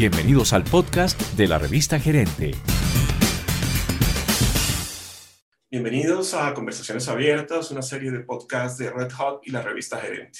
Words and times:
Bienvenidos 0.00 0.54
al 0.54 0.64
podcast 0.64 1.20
de 1.32 1.46
la 1.46 1.58
revista 1.58 2.00
Gerente. 2.00 2.52
Bienvenidos 5.70 6.32
a 6.32 6.54
Conversaciones 6.54 7.06
Abiertas, 7.06 7.70
una 7.70 7.82
serie 7.82 8.10
de 8.10 8.20
podcasts 8.20 8.78
de 8.78 8.88
Red 8.88 9.12
Hot 9.12 9.42
y 9.44 9.50
la 9.50 9.60
revista 9.60 9.98
Gerente. 9.98 10.38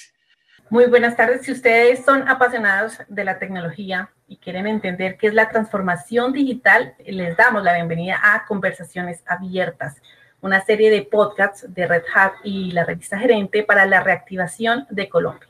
Muy 0.71 0.87
buenas 0.87 1.15
tardes. 1.15 1.45
Si 1.45 1.51
ustedes 1.51 2.03
son 2.03 2.27
apasionados 2.27 2.97
de 3.07 3.23
la 3.23 3.37
tecnología 3.37 4.09
y 4.27 4.37
quieren 4.37 4.65
entender 4.65 5.15
qué 5.19 5.27
es 5.27 5.35
la 5.35 5.47
transformación 5.49 6.33
digital, 6.33 6.95
les 7.05 7.37
damos 7.37 7.61
la 7.61 7.75
bienvenida 7.75 8.19
a 8.19 8.47
Conversaciones 8.47 9.21
Abiertas, 9.27 10.01
una 10.41 10.65
serie 10.65 10.89
de 10.89 11.03
podcasts 11.03 11.71
de 11.71 11.85
Red 11.85 12.05
Hat 12.15 12.33
y 12.43 12.71
la 12.71 12.83
revista 12.83 13.19
Gerente 13.19 13.61
para 13.61 13.85
la 13.85 14.01
reactivación 14.01 14.87
de 14.89 15.07
Colombia. 15.07 15.47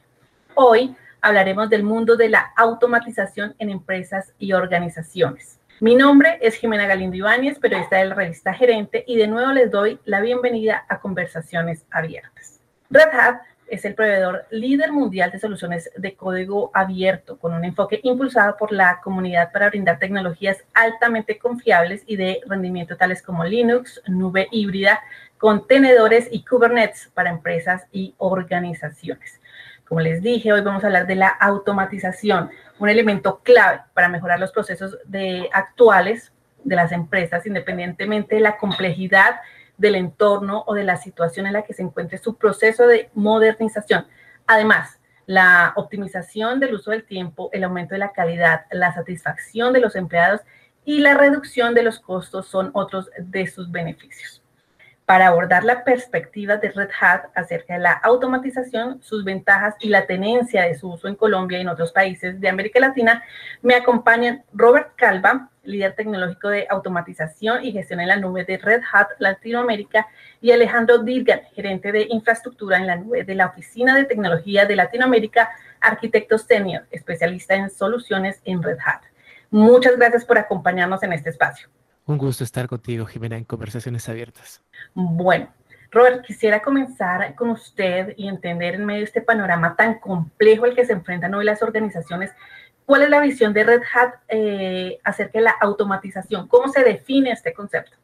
Hoy 0.56 0.98
hablaremos 1.22 1.70
del 1.70 1.84
mundo 1.84 2.18
de 2.18 2.30
la 2.30 2.52
automatización 2.58 3.56
en 3.60 3.70
empresas 3.70 4.34
y 4.40 4.54
organizaciones. 4.54 5.60
Mi 5.80 5.96
nombre 5.96 6.38
es 6.42 6.56
Jimena 6.56 6.86
Galindo 6.86 7.16
Ibáñez, 7.16 7.60
periodista 7.60 7.98
de 7.98 8.06
la 8.06 8.16
revista 8.16 8.54
Gerente, 8.54 9.04
y 9.08 9.18
de 9.18 9.28
nuevo 9.28 9.52
les 9.52 9.72
doy 9.72 10.00
la 10.06 10.20
bienvenida 10.22 10.86
a 10.88 11.00
Conversaciones 11.00 11.86
Abiertas. 11.90 12.60
Red 12.90 13.10
Hat 13.14 13.42
es 13.68 13.86
el 13.86 13.96
proveedor 13.96 14.46
líder 14.52 14.92
mundial 14.92 15.32
de 15.32 15.40
soluciones 15.40 15.90
de 15.96 16.16
código 16.16 16.72
abierto, 16.74 17.40
con 17.40 17.54
un 17.54 17.64
enfoque 17.64 18.00
impulsado 18.04 18.58
por 18.58 18.72
la 18.72 19.00
comunidad 19.02 19.52
para 19.52 19.70
brindar 19.70 19.98
tecnologías 19.98 20.58
altamente 20.74 21.40
confiables 21.40 22.04
y 22.06 22.18
de 22.18 22.42
rendimiento 22.48 22.98
tales 22.98 23.24
como 23.24 23.46
Linux, 23.46 24.02
nube 24.08 24.50
híbrida, 24.52 25.00
contenedores 25.38 26.28
y 26.32 26.44
Kubernetes 26.44 27.10
para 27.14 27.30
empresas 27.30 27.88
y 27.92 28.14
organizaciones. 28.18 29.41
Como 29.92 30.00
les 30.00 30.22
dije, 30.22 30.54
hoy 30.54 30.62
vamos 30.62 30.86
a 30.86 30.88
hablar 30.88 31.06
de 31.06 31.16
la 31.16 31.28
automatización, 31.28 32.50
un 32.80 32.88
elemento 32.88 33.42
clave 33.44 33.82
para 33.94 34.08
mejorar 34.08 34.40
los 34.40 34.54
procesos 34.54 34.98
de, 35.04 35.50
actuales 35.52 36.32
de 36.64 36.78
las 36.78 36.94
empresas, 36.94 37.46
independientemente 37.46 38.36
de 38.36 38.42
la 38.42 38.56
complejidad 38.56 39.42
del 39.78 39.96
entorno 39.96 40.64
o 40.66 40.76
de 40.76 40.86
la 40.86 40.96
situación 40.96 41.46
en 41.46 41.52
la 41.52 41.64
que 41.64 41.74
se 41.74 41.82
encuentre 41.82 42.20
su 42.20 42.38
proceso 42.38 42.88
de 42.88 43.10
modernización. 43.16 44.08
Además, 44.48 45.02
la 45.26 45.74
optimización 45.76 46.62
del 46.62 46.76
uso 46.76 46.92
del 46.92 47.04
tiempo, 47.04 47.50
el 47.52 47.66
aumento 47.66 47.94
de 47.94 48.00
la 48.00 48.14
calidad, 48.14 48.68
la 48.72 48.94
satisfacción 48.94 49.74
de 49.74 49.82
los 49.82 49.98
empleados 49.98 50.40
y 50.86 51.00
la 51.00 51.16
reducción 51.16 51.74
de 51.74 51.84
los 51.84 52.00
costos 52.00 52.48
son 52.48 52.72
otros 52.76 53.10
de 53.18 53.46
sus 53.46 53.70
beneficios 53.70 54.41
para 55.12 55.28
abordar 55.28 55.66
la 55.66 55.84
perspectiva 55.84 56.56
de 56.56 56.72
Red 56.72 56.88
Hat 57.02 57.24
acerca 57.36 57.74
de 57.74 57.82
la 57.82 57.92
automatización, 57.92 59.02
sus 59.02 59.26
ventajas 59.26 59.76
y 59.82 59.90
la 59.90 60.06
tenencia 60.06 60.64
de 60.64 60.76
su 60.76 60.90
uso 60.90 61.10
en 61.10 61.16
Colombia 61.16 61.58
y 61.58 61.64
en 61.64 61.68
otros 61.68 61.92
países 61.92 62.40
de 62.40 62.48
América 62.48 62.80
Latina, 62.80 63.22
me 63.62 63.76
acompañan 63.76 64.46
Robert 64.54 64.94
Calva, 64.96 65.50
líder 65.66 65.96
tecnológico 65.96 66.48
de 66.48 66.66
automatización 66.70 67.66
y 67.66 67.74
gestión 67.74 68.00
en 68.00 68.08
la 68.08 68.16
nube 68.16 68.46
de 68.46 68.58
Red 68.58 68.84
Hat 68.90 69.10
Latinoamérica, 69.20 70.08
y 70.40 70.54
Alejandro 70.54 71.00
Dirgan, 71.00 71.42
gerente 71.56 71.92
de 71.92 72.08
infraestructura 72.10 72.78
en 72.78 72.88
la 72.88 72.96
nube 72.96 73.26
de 73.26 73.36
la 73.36 73.48
Oficina 73.48 73.94
de 73.94 74.06
Tecnología 74.06 74.66
de 74.66 74.78
Latinoamérica, 74.78 75.50
arquitecto 75.82 76.38
senior, 76.38 76.84
especialista 76.90 77.54
en 77.54 77.70
soluciones 77.70 78.40
en 78.46 78.64
Red 78.64 78.78
Hat. 78.86 79.02
Muchas 79.50 79.98
gracias 79.98 80.24
por 80.24 80.38
acompañarnos 80.38 81.04
en 81.04 81.12
este 81.12 81.32
espacio. 81.32 81.68
Un 82.06 82.18
gusto 82.18 82.44
estar 82.44 82.68
contigo, 82.68 83.06
Jimena, 83.06 83.38
en 83.38 83.44
Conversaciones 83.44 84.08
Abiertas. 84.10 84.62
Bueno, 84.94 85.50
Robert, 85.92 86.26
quisiera 86.26 86.62
comenzar 86.62 87.36
con 87.36 87.50
usted 87.50 88.14
y 88.18 88.28
entender 88.28 88.76
en 88.76 88.86
medio 88.86 89.00
de 89.00 89.06
este 89.06 89.22
panorama 89.22 89.76
tan 89.76 90.00
complejo 90.00 90.66
al 90.66 90.76
que 90.76 90.86
se 90.86 90.94
enfrentan 90.94 91.34
hoy 91.34 91.46
las 91.46 91.62
organizaciones, 91.62 92.32
¿cuál 92.86 93.04
es 93.04 93.10
la 93.10 93.20
visión 93.20 93.54
de 93.54 93.64
Red 93.64 93.82
Hat 93.94 94.14
eh, 94.30 95.00
acerca 95.04 95.40
de 95.40 95.46
la 95.46 95.56
automatización? 95.62 96.48
¿Cómo 96.48 96.72
se 96.72 96.84
define 96.84 97.32
este 97.32 97.54
concepto? 97.54 97.98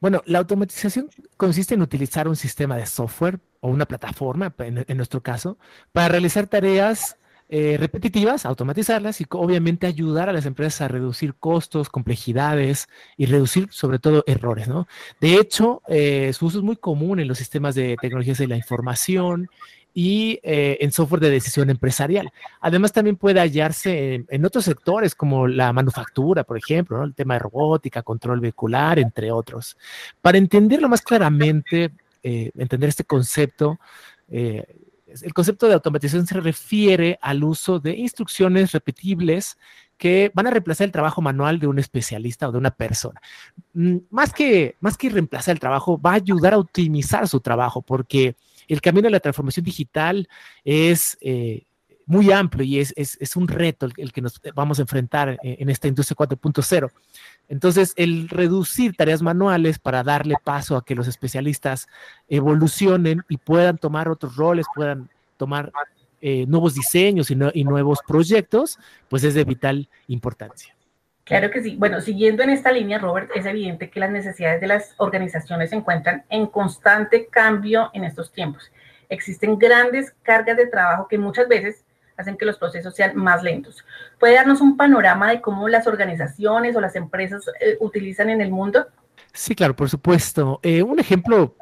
Bueno, 0.00 0.22
la 0.26 0.38
automatización 0.38 1.08
consiste 1.36 1.74
en 1.74 1.82
utilizar 1.82 2.28
un 2.28 2.36
sistema 2.36 2.76
de 2.76 2.86
software 2.86 3.40
o 3.60 3.68
una 3.68 3.86
plataforma, 3.86 4.54
en 4.58 4.96
nuestro 4.96 5.22
caso, 5.22 5.58
para 5.92 6.08
realizar 6.08 6.46
tareas 6.46 7.16
eh, 7.50 7.76
repetitivas, 7.78 8.46
automatizarlas 8.46 9.20
y 9.20 9.26
obviamente 9.28 9.86
ayudar 9.86 10.30
a 10.30 10.32
las 10.32 10.46
empresas 10.46 10.80
a 10.80 10.88
reducir 10.88 11.34
costos, 11.34 11.90
complejidades 11.90 12.88
y 13.18 13.26
reducir 13.26 13.68
sobre 13.70 13.98
todo 13.98 14.24
errores, 14.26 14.66
¿no? 14.66 14.88
De 15.20 15.34
hecho, 15.34 15.82
eh, 15.86 16.32
su 16.32 16.46
uso 16.46 16.58
es 16.58 16.64
muy 16.64 16.76
común 16.76 17.20
en 17.20 17.28
los 17.28 17.36
sistemas 17.36 17.74
de 17.74 17.96
tecnologías 18.00 18.38
de 18.38 18.48
la 18.48 18.56
información 18.56 19.50
y 19.92 20.40
eh, 20.42 20.78
en 20.80 20.90
software 20.90 21.20
de 21.20 21.30
decisión 21.30 21.68
empresarial. 21.68 22.32
Además, 22.62 22.92
también 22.92 23.16
puede 23.16 23.40
hallarse 23.40 24.24
en, 24.26 24.44
otros 24.46 24.64
sectores 24.64 25.14
como 25.14 25.46
la 25.46 25.70
manufactura, 25.74 26.44
por 26.44 26.56
ejemplo, 26.56 27.04
el 27.04 27.14
tema 27.14 27.34
de 27.34 27.40
robótica, 27.40 28.02
control 28.02 28.40
vehicular, 28.40 28.98
entre 28.98 29.30
otros. 29.30 29.76
Para 30.22 30.38
entenderlo 30.38 30.88
más 30.88 31.02
claramente, 31.02 31.92
entender 32.22 32.88
este 32.88 33.04
concepto, 33.04 33.78
el 35.22 35.34
concepto 35.34 35.68
de 35.68 35.74
automatización 35.74 36.26
se 36.26 36.40
refiere 36.40 37.18
al 37.22 37.44
uso 37.44 37.80
de 37.80 37.96
instrucciones 37.96 38.72
repetibles 38.72 39.58
que 39.96 40.30
van 40.34 40.46
a 40.46 40.50
reemplazar 40.50 40.86
el 40.86 40.92
trabajo 40.92 41.22
manual 41.22 41.58
de 41.58 41.66
un 41.66 41.78
especialista 41.78 42.48
o 42.48 42.52
de 42.52 42.58
una 42.58 42.70
persona. 42.70 43.20
Mm, 43.74 43.98
más 44.10 44.32
que, 44.32 44.76
más 44.80 44.96
que 44.96 45.08
reemplazar 45.08 45.52
el 45.54 45.60
trabajo, 45.60 46.00
va 46.00 46.12
a 46.12 46.14
ayudar 46.14 46.54
a 46.54 46.58
optimizar 46.58 47.28
su 47.28 47.40
trabajo 47.40 47.82
porque 47.82 48.36
el 48.68 48.80
camino 48.80 49.06
de 49.06 49.12
la 49.12 49.20
transformación 49.20 49.64
digital 49.64 50.28
es... 50.64 51.16
Eh, 51.20 51.64
muy 52.06 52.30
amplio 52.32 52.64
y 52.64 52.80
es, 52.80 53.36
un 53.36 53.48
reto 53.48 53.88
el, 53.96 54.12
que 54.12 54.20
nos 54.20 54.40
vamos 54.54 54.78
a 54.78 54.82
enfrentar 54.82 55.38
en 55.42 55.68
esta 55.68 55.88
industria 55.88 56.16
4.0. 56.16 56.90
Entonces, 57.48 57.92
el 57.96 58.28
reducir 58.28 58.96
tareas 58.96 59.22
manuales 59.22 59.78
para 59.78 60.02
darle 60.02 60.34
paso 60.42 60.76
a 60.76 60.84
que 60.84 60.94
los 60.94 61.08
especialistas 61.08 61.86
evolucionen 62.28 63.22
y 63.28 63.36
puedan 63.36 63.78
tomar 63.78 64.08
otros 64.08 64.36
roles, 64.36 64.66
puedan 64.74 65.10
tomar 65.36 65.70
eh, 66.20 66.46
nuevos 66.48 66.74
diseños 66.74 67.30
y, 67.30 67.36
y, 67.52 67.64
nuevos 67.64 67.98
proyectos, 68.06 68.78
pues 69.08 69.24
es 69.24 69.34
de 69.34 69.44
vital 69.44 69.88
importancia. 70.08 70.74
Claro 71.24 71.50
que 71.50 71.62
sí. 71.62 71.76
Bueno, 71.76 72.00
siguiendo 72.00 72.42
en 72.42 72.50
esta 72.50 72.70
línea, 72.70 72.98
Robert, 72.98 73.30
es 73.34 73.46
evidente 73.46 73.90
que 73.90 74.00
las 74.00 74.10
necesidades 74.10 74.60
de 74.60 74.66
las 74.66 74.94
organizaciones 74.98 75.70
se 75.70 75.76
encuentran 75.76 76.24
en 76.28 76.46
constante 76.46 77.28
cambio 77.28 77.90
en 77.94 78.04
estos 78.04 78.30
tiempos. 78.32 78.70
Existen 79.08 79.58
grandes 79.58 80.14
cargas 80.22 80.56
de 80.56 80.66
trabajo 80.66 81.08
que 81.08 81.18
muchas 81.18 81.48
veces 81.48 81.83
hacen 82.16 82.36
que 82.36 82.44
los 82.44 82.58
procesos 82.58 82.94
sean 82.94 83.16
más 83.16 83.42
lentos. 83.42 83.84
¿Puede 84.18 84.34
darnos 84.34 84.60
un 84.60 84.76
panorama 84.76 85.30
de 85.30 85.40
cómo 85.40 85.68
las 85.68 85.86
organizaciones 85.86 86.76
o 86.76 86.80
las 86.80 86.96
empresas 86.96 87.44
eh, 87.60 87.76
utilizan 87.80 88.30
en 88.30 88.40
el 88.40 88.50
mundo? 88.50 88.86
Sí, 89.32 89.54
claro, 89.54 89.74
por 89.74 89.88
supuesto. 89.88 90.60
Eh, 90.62 90.82
un 90.82 91.00
ejemplo, 91.00 91.56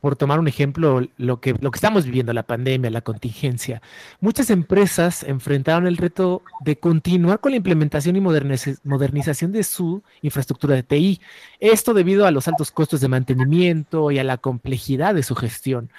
por 0.00 0.16
tomar 0.16 0.38
un 0.38 0.48
ejemplo, 0.48 1.06
lo 1.16 1.40
que, 1.40 1.54
lo 1.60 1.70
que 1.70 1.76
estamos 1.76 2.04
viviendo, 2.04 2.32
la 2.32 2.42
pandemia, 2.42 2.90
la 2.90 3.02
contingencia. 3.02 3.82
Muchas 4.20 4.50
empresas 4.50 5.22
enfrentaron 5.22 5.86
el 5.86 5.96
reto 5.96 6.42
de 6.60 6.76
continuar 6.76 7.40
con 7.40 7.52
la 7.52 7.58
implementación 7.58 8.16
y 8.16 8.20
modernización 8.20 9.52
de 9.52 9.62
su 9.62 10.02
infraestructura 10.22 10.74
de 10.74 10.82
TI. 10.82 11.20
Esto 11.60 11.94
debido 11.94 12.26
a 12.26 12.30
los 12.30 12.48
altos 12.48 12.70
costos 12.70 13.00
de 13.00 13.08
mantenimiento 13.08 14.10
y 14.10 14.18
a 14.18 14.24
la 14.24 14.38
complejidad 14.38 15.14
de 15.14 15.22
su 15.22 15.34
gestión 15.34 15.90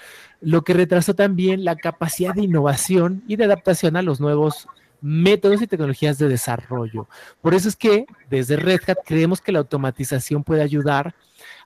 lo 0.42 0.64
que 0.64 0.74
retrasó 0.74 1.14
también 1.14 1.64
la 1.64 1.76
capacidad 1.76 2.34
de 2.34 2.44
innovación 2.44 3.24
y 3.28 3.36
de 3.36 3.46
adaptación 3.46 3.96
a 3.96 4.02
los 4.02 4.20
nuevos 4.20 4.68
métodos 5.00 5.62
y 5.62 5.68
tecnologías 5.68 6.18
de 6.18 6.28
desarrollo. 6.28 7.08
Por 7.42 7.54
eso 7.54 7.70
es 7.70 7.76
que 7.76 8.06
desde 8.30 8.56
Red 8.56 8.82
Hat 8.88 8.98
creemos 9.06 9.42
que 9.42 9.52
la 9.52 9.60
automatización 9.60 10.44
puede 10.44 10.62
ayudar 10.62 11.16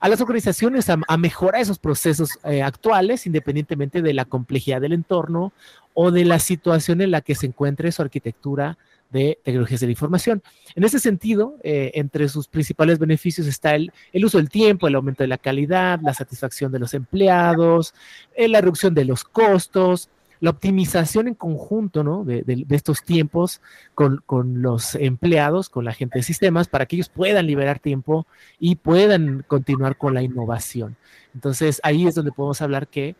las 0.02 0.22
organizaciones 0.22 0.90
a, 0.90 1.18
mejorar 1.18 1.62
esos 1.62 1.80
procesos 1.80 2.38
eh, 2.44 2.62
actuales, 2.62 3.26
independientemente 3.26 4.02
de 4.02 4.14
la 4.14 4.26
complejidad 4.26 4.82
del 4.82 4.94
entorno 4.94 5.54
o 5.94 6.12
de 6.12 6.26
la 6.26 6.40
situación 6.40 7.02
en 7.02 7.12
la 7.12 7.22
que 7.22 7.36
se 7.36 7.48
encuentre 7.48 7.92
su 7.92 8.02
arquitectura 8.02 8.78
de 9.12 9.40
tecnologías 9.44 9.80
de 9.80 9.88
la 9.88 9.92
información. 9.92 10.44
En 10.76 10.84
ese 10.84 11.00
sentido, 11.00 11.56
eh, 11.64 11.92
entre 11.94 12.28
sus 12.28 12.48
principales 12.48 13.00
beneficios 13.00 13.48
está 13.48 13.76
el, 13.76 13.92
uso 14.14 14.38
del 14.38 14.50
tiempo, 14.50 14.88
el 14.88 14.96
aumento 14.96 15.24
de 15.24 15.28
la 15.28 15.38
calidad, 15.38 16.00
la 16.02 16.14
satisfacción 16.14 16.72
de 16.72 16.80
los 16.80 16.94
empleados, 16.94 17.94
eh, 18.36 18.48
la 18.48 18.62
reducción 18.62 18.94
de 18.94 19.06
los 19.06 19.24
costos, 19.24 20.10
la 20.40 20.50
optimización 20.50 21.28
en 21.28 21.36
conjunto 21.36 22.04
¿no? 22.04 22.24
de, 22.24 22.66
estos 22.70 23.04
tiempos 23.04 23.62
con, 23.94 24.22
con, 24.26 24.62
los 24.62 24.96
empleados, 24.96 25.70
con 25.70 25.86
la 25.86 25.94
gente 25.94 26.20
de 26.20 26.24
sistemas, 26.24 26.68
para 26.68 26.86
que 26.86 26.98
ellos 26.98 27.10
puedan 27.10 27.48
liberar 27.48 27.80
tiempo 27.80 28.28
y 28.60 28.76
puedan 28.76 29.44
continuar 29.48 29.98
con 29.98 30.14
la 30.14 30.22
innovación. 30.22 30.96
Entonces, 31.34 31.80
ahí 31.84 32.08
es 32.08 32.16
donde 32.16 32.32
podemos 32.32 32.62
hablar 32.62 32.88
que 32.88 33.16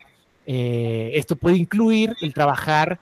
eh, 0.46 1.10
esto 1.14 1.36
puede 1.36 1.56
incluir 1.56 2.14
el 2.20 2.32
trabajar 2.32 3.00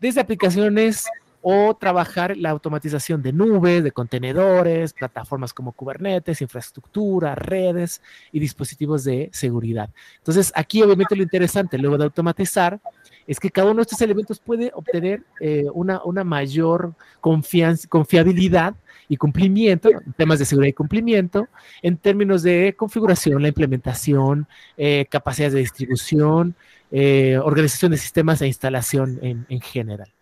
desde 0.00 0.20
aplicaciones 0.20 1.06
o 1.42 1.76
trabajar 1.76 2.36
la 2.36 2.50
automatización 2.50 3.22
de 3.22 3.32
nubes, 3.32 3.84
de 3.84 3.92
contenedores, 3.92 4.92
plataformas 4.92 5.54
como 5.54 5.70
Kubernetes, 5.70 6.42
infraestructura, 6.42 7.36
redes 7.36 8.02
y 8.32 8.40
dispositivos 8.40 9.04
de 9.04 9.30
seguridad. 9.32 9.90
Entonces, 10.18 10.52
aquí 10.56 10.82
obviamente 10.82 11.14
lo 11.14 11.22
interesante 11.22 11.78
luego 11.78 11.98
de 11.98 12.04
automatizar 12.04 12.80
es 13.26 13.40
que 13.40 13.50
cada 13.50 13.70
uno 13.70 13.76
de 13.76 13.82
estos 13.82 14.00
elementos 14.00 14.38
puede 14.38 14.70
obtener 14.74 15.22
eh, 15.40 15.64
una, 15.72 16.02
una, 16.04 16.24
mayor 16.24 16.94
confianza, 17.20 17.88
confiabilidad 17.88 18.74
y 19.08 19.16
cumplimiento, 19.16 19.90
temas 20.16 20.38
de 20.38 20.44
seguridad 20.44 20.70
y 20.70 20.74
cumplimiento, 20.74 21.48
en 21.82 21.96
términos 21.96 22.42
de 22.42 22.74
configuración, 22.76 23.42
la 23.42 23.48
implementación, 23.48 24.46
eh, 24.76 25.06
capacidades 25.10 25.54
de 25.54 25.60
distribución, 25.60 26.54
eh, 26.90 27.38
organización 27.42 27.92
de 27.92 27.98
sistemas 27.98 28.40
e 28.42 28.46
instalación 28.46 29.18
en, 29.22 29.46
en 29.48 29.60
general. 29.60 30.15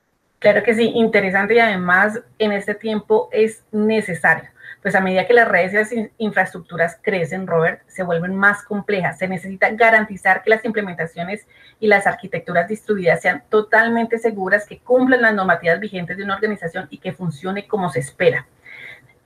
Claro 0.45 0.63
que 0.63 0.75
sí, 0.75 0.93
interesante 0.95 1.55
y 1.55 1.59
además 1.59 2.21
en 2.39 2.53
este 2.53 2.75
tiempo 2.75 3.31
es 3.33 3.65
necesario 3.73 4.51
pues 4.83 4.95
a 4.95 5.01
medida 5.01 5.27
que 5.27 5.33
las 5.33 5.49
redes 5.49 5.93
y 5.93 5.97
las 5.97 6.11
infraestructuras 6.19 6.99
crecen, 7.01 7.47
Robert, 7.47 7.81
se 7.87 8.03
vuelven 8.03 8.37
más 8.37 8.63
complejas. 8.65 9.17
Se 9.17 9.27
necesita 9.27 9.71
garantizar 9.71 10.43
que 10.43 10.51
las 10.51 10.63
implementaciones 10.63 11.47
y 11.81 11.87
las 11.87 12.07
arquitecturas 12.07 12.69
distribuidas 12.69 13.23
sean 13.23 13.45
totalmente 13.49 14.19
seguras, 14.19 14.67
que 14.67 14.81
cumplan 14.81 15.23
las 15.23 15.33
normativas 15.33 15.81
vigentes 15.81 16.19
de 16.19 16.25
una 16.25 16.35
organización 16.35 16.87
y 16.91 16.99
que 16.99 17.15
funcione 17.15 17.67
como 17.67 17.89
se 17.89 18.01
espera. 18.01 18.47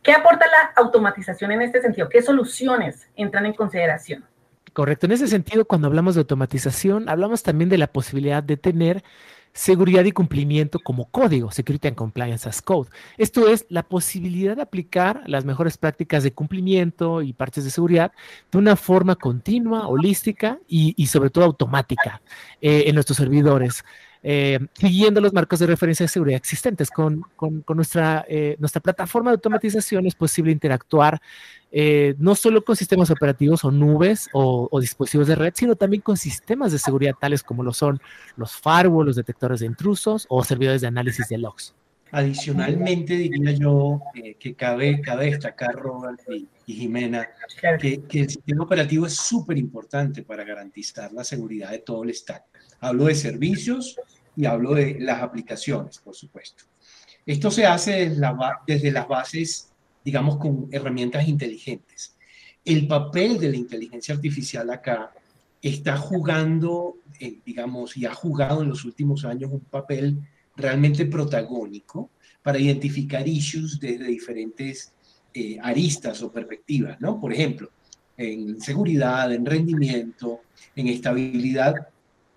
¿Qué 0.00 0.12
aporta 0.12 0.47
la 0.47 0.73
automatización 0.76 1.50
en 1.50 1.62
este 1.62 1.82
sentido? 1.82 2.09
¿Qué 2.09 2.23
soluciones 2.23 3.09
entran 3.17 3.44
en 3.44 3.55
consideración? 3.55 4.25
Correcto. 4.73 5.06
En 5.06 5.12
ese 5.12 5.26
sentido, 5.26 5.65
cuando 5.65 5.88
hablamos 5.88 6.15
de 6.15 6.20
automatización, 6.20 7.09
hablamos 7.09 7.43
también 7.43 7.69
de 7.69 7.79
la 7.79 7.88
posibilidad 7.88 8.44
de 8.44 8.59
tener 8.59 9.03
seguridad 9.58 10.05
y 10.05 10.12
cumplimiento 10.12 10.78
como 10.78 11.10
código, 11.10 11.50
Security 11.50 11.88
and 11.88 11.96
Compliance 11.96 12.49
as 12.49 12.62
Code. 12.62 12.90
Esto 13.16 13.49
es 13.49 13.66
la 13.69 13.82
posibilidad 13.82 14.55
de 14.55 14.62
aplicar 14.62 15.25
las 15.26 15.44
mejores 15.44 15.76
prácticas 15.76 16.22
de 16.22 16.32
cumplimiento 16.32 17.22
y 17.22 17.32
parches 17.32 17.64
de 17.64 17.70
seguridad 17.70 18.12
de 18.52 18.58
una 18.58 18.76
forma 18.76 19.16
continua, 19.16 19.88
holística 19.88 20.60
y, 20.69 21.05
sobre 21.08 21.31
todo 21.31 21.44
automática 21.44 22.22
eh, 22.60 22.84
en 22.87 22.94
nuestros 22.94 23.16
servidores. 23.16 23.84
Eh, 24.23 24.59
siguiendo 24.75 25.20
los 25.20 25.32
marcos 25.32 25.61
de 25.61 25.67
referencia 25.67 26.05
de 26.05 26.09
seguridad 26.09 26.37
existentes. 26.37 26.91
Con, 26.91 27.25
nuestra, 27.69 28.25
eh, 28.29 28.56
nuestra 28.59 28.81
plataforma 28.81 29.31
de 29.31 29.37
automatización 29.37 30.06
es 30.06 30.15
posible 30.15 30.53
interactuar 30.53 31.20
eh, 31.70 32.15
no 32.19 32.35
solo 32.35 32.65
con 32.65 32.76
sistemas 32.76 33.11
operativos 33.11 33.65
o 33.65 33.70
nubes 33.70 34.29
o, 34.32 34.69
dispositivos 34.81 35.29
de 35.29 35.35
red, 35.35 35.53
sino 35.55 35.76
también 35.76 36.03
con 36.03 36.17
sistemas 36.17 36.73
de 36.73 36.79
seguridad 36.79 37.15
tales 37.20 37.43
como 37.43 37.62
lo 37.62 37.73
son 37.73 38.00
los 38.37 38.56
firewalls, 38.56 39.06
los 39.06 39.17
detectores 39.17 39.61
de 39.61 39.67
intrusos 39.67 40.26
o 40.29 40.43
servidores 40.43 40.81
de 40.81 40.87
análisis 40.87 41.29
de 41.29 41.38
logs. 41.38 41.75
Adicionalmente, 42.10 43.14
diría 43.14 43.52
yo 43.52 44.00
que 44.38 44.55
cabe, 44.55 45.00
cabe 45.00 45.26
destacar, 45.26 45.75
Robert 45.75 46.20
y, 46.66 46.72
Jimena, 46.72 47.28
que, 47.81 48.02
que, 48.08 48.20
el 48.20 48.31
sistema 48.31 48.64
operativo 48.64 49.06
es 49.06 49.14
súper 49.14 49.58
importante 49.58 50.22
para 50.22 50.44
garantizar 50.44 51.12
la 51.12 51.25
seguridad 51.25 51.70
de 51.70 51.78
todo 51.78 52.05
el 52.05 52.14
stack. 52.14 52.44
Hablo 52.81 53.06
de 53.06 53.14
servicios 53.14 53.96
y 54.37 54.46
hablo 54.46 54.75
de 54.75 54.99
las 55.00 55.22
aplicaciones, 55.22 55.99
por 55.99 56.14
supuesto. 56.14 56.64
Esto 57.26 57.50
se 57.50 57.66
hace 57.66 58.16
desde, 58.66 58.90
las 58.90 59.06
bases, 59.06 59.70
digamos, 60.02 60.38
con 60.38 60.69
herramientas 60.72 61.28
inteligentes. 61.28 62.16
El 62.64 62.87
papel 62.88 63.38
de 63.38 63.50
la 63.50 63.56
inteligencia 63.56 64.14
artificial 64.14 64.70
acá 64.70 65.12
está 65.60 65.99
jugando, 65.99 66.96
eh, 67.20 67.40
digamos, 67.44 67.96
y 67.99 68.06
ha 68.06 68.14
jugado 68.14 68.62
en 68.62 68.70
los 68.70 68.84
últimos 68.87 69.26
años 69.26 69.50
un 69.52 69.60
papel 69.60 70.19
realmente 70.58 71.06
protagónico 71.06 72.10
para 72.43 72.58
identificar 72.58 73.26
issues 73.26 73.81
desde 73.81 74.05
diferentes 74.05 74.93
eh, 75.32 75.58
aristas 75.62 76.22
o 76.22 76.32
perspectivas, 76.32 77.00
¿no? 77.00 77.20
Por 77.20 77.32
ejemplo, 77.32 77.70
en 78.16 78.60
seguridad, 78.60 79.32
en 79.32 79.46
rendimiento, 79.46 80.40
en 80.75 80.88
estabilidad 80.88 81.75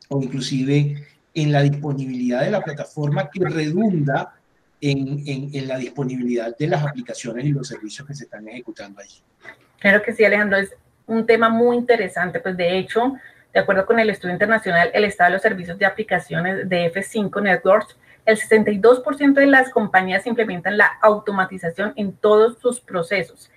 o 0.09 0.21
inclusive 0.21 1.07
en 1.33 1.51
la 1.51 1.62
disponibilidad 1.62 2.41
de 2.41 2.51
la 2.51 2.62
plataforma 2.62 3.29
que 3.29 3.44
redunda 3.44 4.35
en, 4.79 5.23
en, 5.53 5.68
la 5.68 5.77
disponibilidad 5.77 6.56
de 6.57 6.68
las 6.68 6.83
aplicaciones 6.83 7.45
y 7.45 7.50
los 7.51 7.68
servicios 7.68 8.07
que 8.07 8.13
se 8.13 8.25
están 8.25 8.47
ejecutando 8.47 9.00
allí. 9.00 9.21
Claro 9.79 10.01
que 10.01 10.13
sí, 10.13 10.25
Alejandro, 10.25 10.57
es 10.57 10.73
un 11.07 11.25
tema 11.25 11.50
muy 11.50 11.77
interesante, 11.77 12.39
pues 12.39 12.57
de 12.57 12.77
hecho, 12.77 13.13
de 13.53 13.59
acuerdo 13.59 13.85
con 13.85 14.00
el 14.00 14.09
estudio 14.09 14.33
internacional, 14.33 14.91
el 14.94 15.06
estado 15.06 15.29
de 15.29 15.33
los 15.33 15.41
servicios 15.41 15.77
de 15.77 15.85
aplicaciones 15.85 16.68
de 16.68 16.91
F5 16.94 17.41
Networks, 17.41 17.95
el 18.25 18.38
62% 18.38 19.33
de 19.33 19.47
las 19.47 19.69
compañías 19.69 20.27
implementan 20.27 20.77
la 20.77 20.91
automatización 21.01 21.94
en 21.95 22.13
todos 22.13 22.57
sus 22.59 22.79
procesos. 22.79 23.50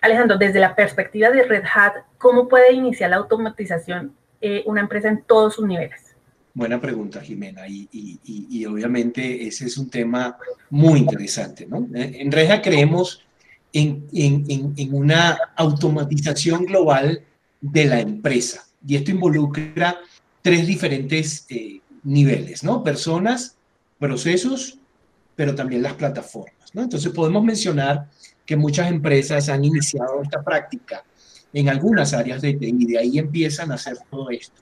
Alejandro, 0.00 0.38
desde 0.38 0.60
la 0.60 0.74
perspectiva 0.74 1.30
de 1.30 1.42
Red 1.44 1.64
Hat, 1.74 1.94
¿cómo 2.18 2.48
puede 2.48 2.72
iniciar 2.72 3.10
la 3.10 3.16
automatización 3.16 4.14
eh, 4.40 4.62
una 4.66 4.80
empresa 4.80 5.08
en 5.08 5.22
todos 5.22 5.54
sus 5.54 5.66
niveles? 5.66 6.16
Buena 6.54 6.80
pregunta, 6.80 7.20
Jimena, 7.20 7.62
y, 7.68 8.64
obviamente 8.66 9.46
ese 9.46 9.66
es 9.66 9.78
un 9.78 9.88
tema 9.88 10.36
muy 10.68 10.98
interesante, 10.98 11.66
¿no? 11.66 11.86
En 11.94 12.32
Reja 12.32 12.60
creemos 12.60 13.24
en, 13.72 14.06
en, 14.12 14.74
en, 14.76 14.94
una 14.94 15.38
automatización 15.54 16.64
global 16.64 17.22
de 17.60 17.84
la 17.84 18.00
empresa, 18.00 18.66
y 18.84 18.96
esto 18.96 19.12
involucra 19.12 20.00
tres 20.42 20.66
diferentes 20.66 21.46
eh, 21.50 21.80
niveles, 22.02 22.64
¿no? 22.64 22.82
Personas, 22.82 23.56
procesos, 24.00 24.78
pero 25.36 25.54
también 25.54 25.82
las 25.82 25.94
plataformas, 25.94 26.74
¿no? 26.74 26.82
Entonces 26.82 27.12
podemos 27.12 27.44
mencionar 27.44 28.08
que 28.44 28.56
muchas 28.56 28.90
empresas 28.90 29.48
han 29.48 29.64
iniciado 29.64 30.22
esta 30.22 30.42
práctica 30.42 31.04
en 31.52 31.68
algunas 31.68 32.12
áreas 32.14 32.42
de 32.42 32.54
TI, 32.54 32.74
y 32.78 32.86
de 32.86 32.98
ahí 32.98 33.18
empiezan 33.18 33.70
a 33.70 33.74
hacer 33.74 33.98
todo 34.10 34.30
esto, 34.30 34.60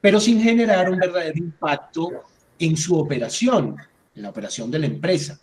pero 0.00 0.18
sin 0.18 0.40
generar 0.40 0.90
un 0.90 0.98
verdadero 0.98 1.38
impacto 1.38 2.10
en 2.58 2.76
su 2.76 2.98
operación, 2.98 3.76
en 4.14 4.22
la 4.22 4.30
operación 4.30 4.70
de 4.70 4.78
la 4.78 4.86
empresa, 4.86 5.38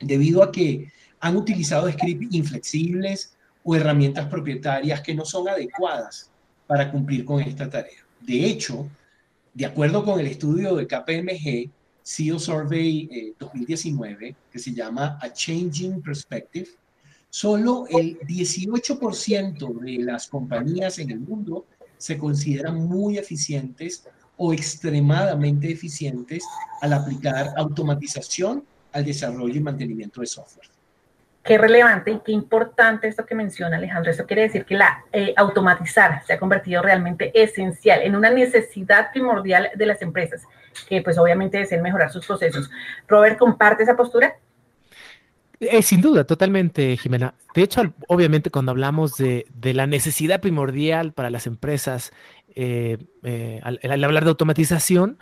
debido 0.00 0.42
a 0.42 0.52
que 0.52 0.92
han 1.20 1.36
utilizado 1.36 1.90
scripts 1.90 2.34
inflexibles 2.34 3.34
o 3.64 3.74
herramientas 3.76 4.26
propietarias 4.26 5.00
que 5.00 5.14
no 5.14 5.24
son 5.24 5.48
adecuadas 5.48 6.30
para 6.66 6.90
cumplir 6.90 7.24
con 7.24 7.40
esta 7.40 7.68
tarea. 7.68 8.04
De 8.20 8.44
hecho, 8.46 8.88
de 9.54 9.66
acuerdo 9.66 10.04
con 10.04 10.20
el 10.20 10.26
estudio 10.26 10.76
de 10.76 10.86
KPMG, 10.86 11.70
CEO 12.08 12.38
Survey 12.38 13.34
2019, 13.38 14.28
eh, 14.28 14.36
que 14.50 14.58
se 14.58 14.72
llama 14.72 15.18
A 15.20 15.30
Changing 15.32 16.00
Perspective, 16.00 16.68
Solo 17.30 17.86
el 17.90 18.18
18% 18.20 19.80
de 19.80 19.98
las 19.98 20.28
compañías 20.28 20.98
en 20.98 21.10
el 21.10 21.20
mundo 21.20 21.66
se 21.98 22.16
consideran 22.16 22.86
muy 22.86 23.18
eficientes 23.18 24.04
o 24.38 24.54
extremadamente 24.54 25.70
eficientes 25.70 26.42
al 26.80 26.94
aplicar 26.94 27.52
automatización 27.56 28.64
al 28.92 29.04
desarrollo 29.04 29.54
y 29.54 29.60
mantenimiento 29.60 30.22
de 30.22 30.26
software. 30.26 30.68
Qué 31.42 31.56
relevante 31.56 32.10
y 32.10 32.20
qué 32.20 32.32
importante 32.32 33.08
esto 33.08 33.24
que 33.24 33.34
menciona 33.34 33.76
Alejandro. 33.76 34.10
Eso 34.10 34.26
quiere 34.26 34.42
decir 34.42 34.64
que 34.64 34.74
la 34.74 35.04
eh, 35.12 35.32
automatizar 35.36 36.22
se 36.26 36.34
ha 36.34 36.38
convertido 36.38 36.82
realmente 36.82 37.30
esencial 37.40 38.02
en 38.02 38.14
una 38.14 38.30
necesidad 38.30 39.10
primordial 39.12 39.70
de 39.74 39.86
las 39.86 40.02
empresas, 40.02 40.42
que 40.88 41.00
pues 41.00 41.16
obviamente 41.16 41.58
desean 41.58 41.82
mejorar 41.82 42.10
sus 42.10 42.26
procesos. 42.26 42.70
Robert, 43.06 43.38
¿comparte 43.38 43.84
esa 43.84 43.96
postura? 43.96 44.36
Eh, 45.60 45.82
sin 45.82 46.00
duda, 46.00 46.24
totalmente, 46.24 46.96
Jimena. 46.96 47.34
De 47.54 47.62
hecho, 47.62 47.92
obviamente 48.06 48.50
cuando 48.50 48.70
hablamos 48.70 49.16
de, 49.16 49.44
la 49.60 49.86
necesidad 49.86 50.40
primordial 50.40 51.12
para 51.12 51.30
las 51.30 51.48
empresas 51.48 52.12
eh, 52.54 52.98
eh, 53.24 53.60
al, 53.64 54.04
hablar 54.04 54.22
de 54.22 54.30
automatización, 54.30 55.18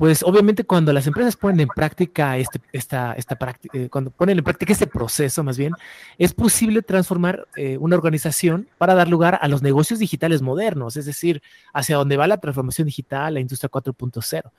pues 0.00 0.22
obviamente 0.22 0.64
cuando 0.64 0.94
las 0.94 1.06
empresas 1.06 1.36
ponen 1.36 1.60
en 1.60 1.68
práctica 1.68 2.38
este, 2.38 2.58
esta, 2.72 3.12
esta 3.18 3.36
cuando 3.90 4.10
ponen 4.10 4.38
en 4.38 4.44
práctica 4.44 4.72
este 4.72 4.86
proceso 4.86 5.44
más 5.44 5.58
bien, 5.58 5.74
es 6.16 6.32
posible 6.32 6.80
transformar 6.80 7.46
una 7.78 7.96
organización 7.96 8.66
para 8.78 8.94
dar 8.94 9.08
lugar 9.08 9.38
a 9.42 9.46
los 9.46 9.60
negocios 9.60 9.98
digitales 9.98 10.40
modernos, 10.40 10.96
es 10.96 11.04
decir, 11.04 11.42
hacia 11.74 11.96
donde 11.96 12.16
va 12.16 12.26
la 12.26 12.38
transformación 12.38 12.86
digital, 12.86 13.34
la 13.34 13.40
industria 13.40 13.70
4.0. 13.70 14.50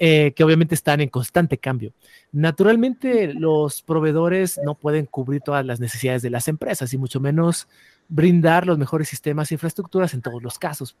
Eh, 0.00 0.32
que 0.34 0.44
obviamente 0.44 0.74
están 0.74 1.02
en 1.02 1.10
constante 1.10 1.58
cambio. 1.58 1.92
Naturalmente, 2.32 3.34
los 3.34 3.82
proveedores 3.82 4.58
no 4.64 4.74
pueden 4.74 5.04
cubrir 5.04 5.42
todas 5.42 5.66
las 5.66 5.80
necesidades 5.80 6.22
de 6.22 6.30
las 6.30 6.48
empresas 6.48 6.94
y 6.94 6.98
mucho 6.98 7.20
menos 7.20 7.68
brindar 8.08 8.64
los 8.64 8.78
mejores 8.78 9.10
sistemas 9.10 9.50
e 9.50 9.56
infraestructuras 9.56 10.14
en 10.14 10.22
todos 10.22 10.42
los 10.42 10.58
casos. 10.58 10.96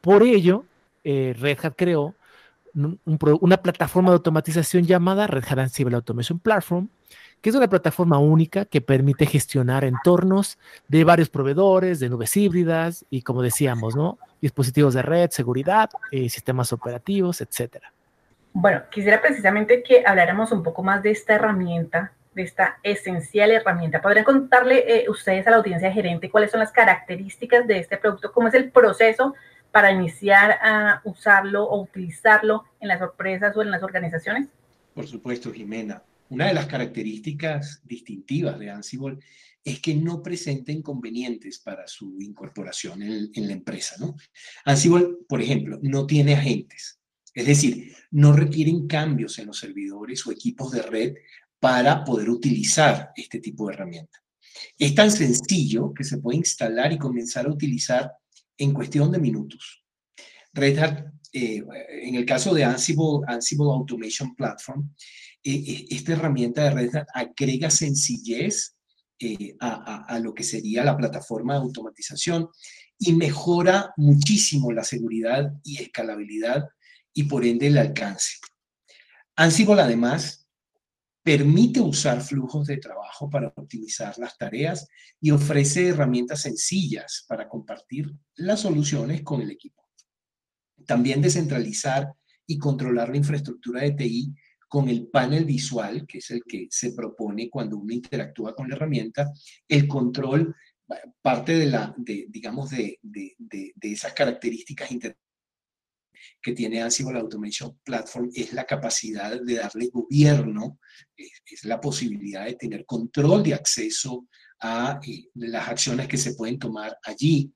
Por 0.00 0.24
ello, 0.24 0.64
eh, 1.04 1.36
Red 1.38 1.58
Hat 1.62 1.74
creó 1.76 2.16
una 2.74 3.56
plataforma 3.58 4.10
de 4.10 4.16
automatización 4.16 4.84
llamada 4.84 5.26
Red 5.26 5.44
Hat 5.48 5.58
Ansible 5.58 5.96
Automation 5.96 6.38
Platform, 6.38 6.88
que 7.40 7.50
es 7.50 7.56
una 7.56 7.68
plataforma 7.68 8.18
única 8.18 8.64
que 8.64 8.80
permite 8.80 9.26
gestionar 9.26 9.84
entornos 9.84 10.58
de 10.88 11.04
varios 11.04 11.28
proveedores, 11.28 12.00
de 12.00 12.08
nubes 12.08 12.36
híbridas 12.36 13.04
y, 13.10 13.22
como 13.22 13.42
decíamos, 13.42 13.94
¿no? 13.94 14.18
dispositivos 14.40 14.94
de 14.94 15.02
red, 15.02 15.30
seguridad, 15.30 15.90
eh, 16.10 16.28
sistemas 16.28 16.72
operativos, 16.72 17.40
etcétera. 17.40 17.92
Bueno, 18.52 18.82
quisiera 18.90 19.20
precisamente 19.20 19.82
que 19.82 20.02
habláramos 20.06 20.52
un 20.52 20.62
poco 20.62 20.82
más 20.82 21.02
de 21.02 21.10
esta 21.10 21.34
herramienta, 21.34 22.12
de 22.34 22.42
esta 22.42 22.78
esencial 22.82 23.50
herramienta. 23.50 24.00
¿Podrían 24.00 24.24
contarle 24.24 24.84
eh, 24.86 25.08
ustedes 25.08 25.46
a 25.46 25.50
la 25.50 25.56
audiencia 25.58 25.92
gerente 25.92 26.30
cuáles 26.30 26.50
son 26.50 26.60
las 26.60 26.72
características 26.72 27.66
de 27.66 27.78
este 27.78 27.98
producto? 27.98 28.32
¿Cómo 28.32 28.48
es 28.48 28.54
el 28.54 28.70
proceso 28.70 29.34
para 29.78 29.92
iniciar 29.92 30.58
a 30.60 31.00
usarlo 31.04 31.62
o 31.62 31.82
utilizarlo 31.82 32.64
en 32.80 32.88
las 32.88 33.00
empresas 33.00 33.56
o 33.56 33.62
en 33.62 33.70
las 33.70 33.80
organizaciones? 33.80 34.48
Por 34.92 35.06
supuesto, 35.06 35.52
Jimena. 35.52 36.02
Una 36.30 36.48
de 36.48 36.54
las 36.54 36.66
características 36.66 37.80
distintivas 37.84 38.58
de 38.58 38.72
Ansible 38.72 39.18
es 39.62 39.78
que 39.78 39.94
no 39.94 40.20
presenta 40.20 40.72
inconvenientes 40.72 41.60
para 41.60 41.86
su 41.86 42.20
incorporación 42.20 43.02
en, 43.04 43.30
en 43.32 43.46
la 43.46 43.52
empresa. 43.52 43.94
¿no? 44.00 44.16
Ansible, 44.64 45.10
por 45.28 45.40
ejemplo, 45.40 45.78
no 45.80 46.08
tiene 46.08 46.34
agentes. 46.34 46.98
Es 47.32 47.46
decir, 47.46 47.94
no 48.10 48.32
requieren 48.32 48.88
cambios 48.88 49.38
en 49.38 49.46
los 49.46 49.60
servidores 49.60 50.26
o 50.26 50.32
equipos 50.32 50.72
de 50.72 50.82
red 50.82 51.14
para 51.60 52.02
poder 52.02 52.30
utilizar 52.30 53.12
este 53.14 53.38
tipo 53.38 53.68
de 53.68 53.74
herramienta. 53.74 54.18
Es 54.76 54.92
tan 54.92 55.12
sencillo 55.12 55.94
que 55.94 56.02
se 56.02 56.18
puede 56.18 56.38
instalar 56.38 56.92
y 56.92 56.98
comenzar 56.98 57.46
a 57.46 57.52
utilizar 57.52 58.10
en 58.58 58.72
cuestión 58.72 59.10
de 59.10 59.18
minutos. 59.18 59.84
Red 60.52 60.78
Hat, 60.78 61.06
eh, 61.32 61.64
en 62.02 62.16
el 62.16 62.26
caso 62.26 62.52
de 62.52 62.64
Ansible, 62.64 63.20
Ansible 63.26 63.70
Automation 63.70 64.34
Platform, 64.34 64.92
eh, 65.42 65.54
eh, 65.54 65.86
esta 65.90 66.12
herramienta 66.12 66.64
de 66.64 66.70
Red 66.70 66.96
Hat 66.96 67.08
agrega 67.14 67.70
sencillez 67.70 68.74
a, 69.58 70.04
a, 70.06 70.18
lo 70.20 70.32
que 70.32 70.44
sería 70.44 70.84
la 70.84 70.96
plataforma 70.96 71.54
de 71.54 71.60
automatización 71.60 72.48
y 73.00 73.12
mejora 73.14 73.92
muchísimo 73.96 74.70
la 74.70 74.84
seguridad 74.84 75.52
y 75.64 75.82
escalabilidad 75.82 76.68
y 77.12 77.24
por 77.24 77.44
ende 77.44 77.66
el 77.66 77.78
alcance. 77.78 78.36
Ansible 79.34 79.82
además 79.82 80.47
permite 81.28 81.78
usar 81.78 82.22
flujos 82.22 82.68
de 82.68 82.78
trabajo 82.78 83.28
para 83.28 83.52
optimizar 83.54 84.16
las 84.16 84.38
tareas 84.38 84.88
y 85.20 85.30
ofrece 85.30 85.88
herramientas 85.88 86.40
sencillas 86.40 87.26
para 87.28 87.46
compartir 87.50 88.10
las 88.36 88.60
soluciones 88.60 89.20
con 89.20 89.42
el 89.42 89.50
equipo. 89.50 89.86
También 90.86 91.20
descentralizar 91.20 92.14
y 92.46 92.56
controlar 92.56 93.10
la 93.10 93.18
infraestructura 93.18 93.82
de 93.82 93.90
TI 93.90 94.34
con 94.70 94.88
el 94.88 95.08
panel 95.08 95.44
visual, 95.44 96.06
que 96.06 96.16
es 96.16 96.30
el 96.30 96.44
que 96.48 96.66
se 96.70 96.94
propone 96.94 97.50
cuando 97.50 97.76
uno 97.76 97.92
interactúa 97.92 98.54
con 98.54 98.66
la 98.66 98.76
herramienta, 98.76 99.30
el 99.68 99.86
control, 99.86 100.56
parte 101.20 101.58
de 101.58 101.66
la, 101.66 101.94
digamos, 101.98 102.70
de, 102.70 102.98
de, 103.02 103.34
de 103.38 103.92
esas 103.92 104.14
características 104.14 104.90
que 106.40 106.52
tiene 106.52 106.82
Ansible 106.82 107.18
Automation 107.18 107.78
Platform 107.84 108.30
es 108.34 108.52
la 108.52 108.64
capacidad 108.64 109.40
de 109.40 109.54
darle 109.54 109.88
gobierno, 109.92 110.78
es, 111.16 111.64
la 111.64 111.80
posibilidad 111.80 112.44
de 112.46 112.54
tener 112.54 112.84
control 112.84 113.42
de 113.42 113.54
acceso 113.54 114.26
a 114.60 115.00
eh, 115.06 115.24
las 115.34 115.68
acciones 115.68 116.08
que 116.08 116.16
se 116.16 116.34
pueden 116.34 116.58
tomar 116.58 116.96
allí. 117.02 117.52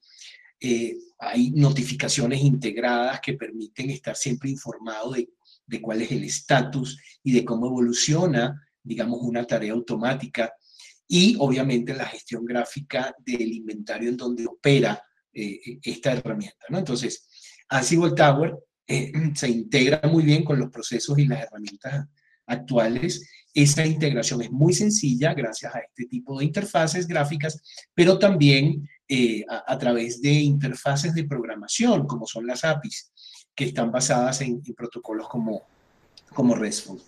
Eh, 0.60 0.96
hay 1.18 1.50
notificaciones 1.50 2.40
integradas 2.40 3.20
que 3.20 3.34
permiten 3.34 3.90
estar 3.90 4.16
siempre 4.16 4.50
informado 4.50 5.12
de, 5.12 5.28
de 5.66 5.80
cuál 5.80 6.02
es 6.02 6.12
el 6.12 6.24
estatus 6.24 6.98
y 7.22 7.32
de 7.32 7.44
cómo 7.44 7.66
evoluciona, 7.66 8.60
digamos, 8.82 9.20
una 9.22 9.44
tarea 9.44 9.72
automática. 9.72 10.52
Y 11.08 11.36
obviamente 11.38 11.94
la 11.94 12.06
gestión 12.06 12.44
gráfica 12.44 13.14
del 13.18 13.52
inventario 13.52 14.08
en 14.08 14.16
donde 14.16 14.46
opera 14.46 15.02
eh, 15.34 15.78
esta 15.82 16.12
herramienta. 16.12 16.66
¿no? 16.68 16.78
Entonces, 16.78 17.26
Ansible 17.72 18.12
Tower 18.12 18.58
eh, 18.86 19.12
se 19.34 19.48
integra 19.48 20.00
muy 20.08 20.22
bien 20.22 20.44
con 20.44 20.58
los 20.58 20.70
procesos 20.70 21.18
y 21.18 21.26
las 21.26 21.44
herramientas 21.44 22.06
actuales. 22.46 23.28
Esa 23.54 23.84
integración 23.84 24.42
es 24.42 24.50
muy 24.50 24.72
sencilla 24.72 25.34
gracias 25.34 25.74
a 25.74 25.80
este 25.80 26.06
tipo 26.06 26.38
de 26.38 26.46
interfaces 26.46 27.06
gráficas, 27.06 27.60
pero 27.94 28.18
también 28.18 28.88
eh, 29.08 29.44
a, 29.48 29.76
través 29.76 30.22
de 30.22 30.30
interfaces 30.30 31.14
de 31.14 31.24
programación, 31.24 32.06
como 32.06 32.26
son 32.26 32.46
las 32.46 32.64
APIs, 32.64 33.12
que 33.54 33.66
están 33.66 33.92
basadas 33.92 34.40
en, 34.40 34.62
en 34.64 34.74
protocolos 34.74 35.28
como, 35.28 35.62
como 36.32 36.54
RESTful. 36.54 37.02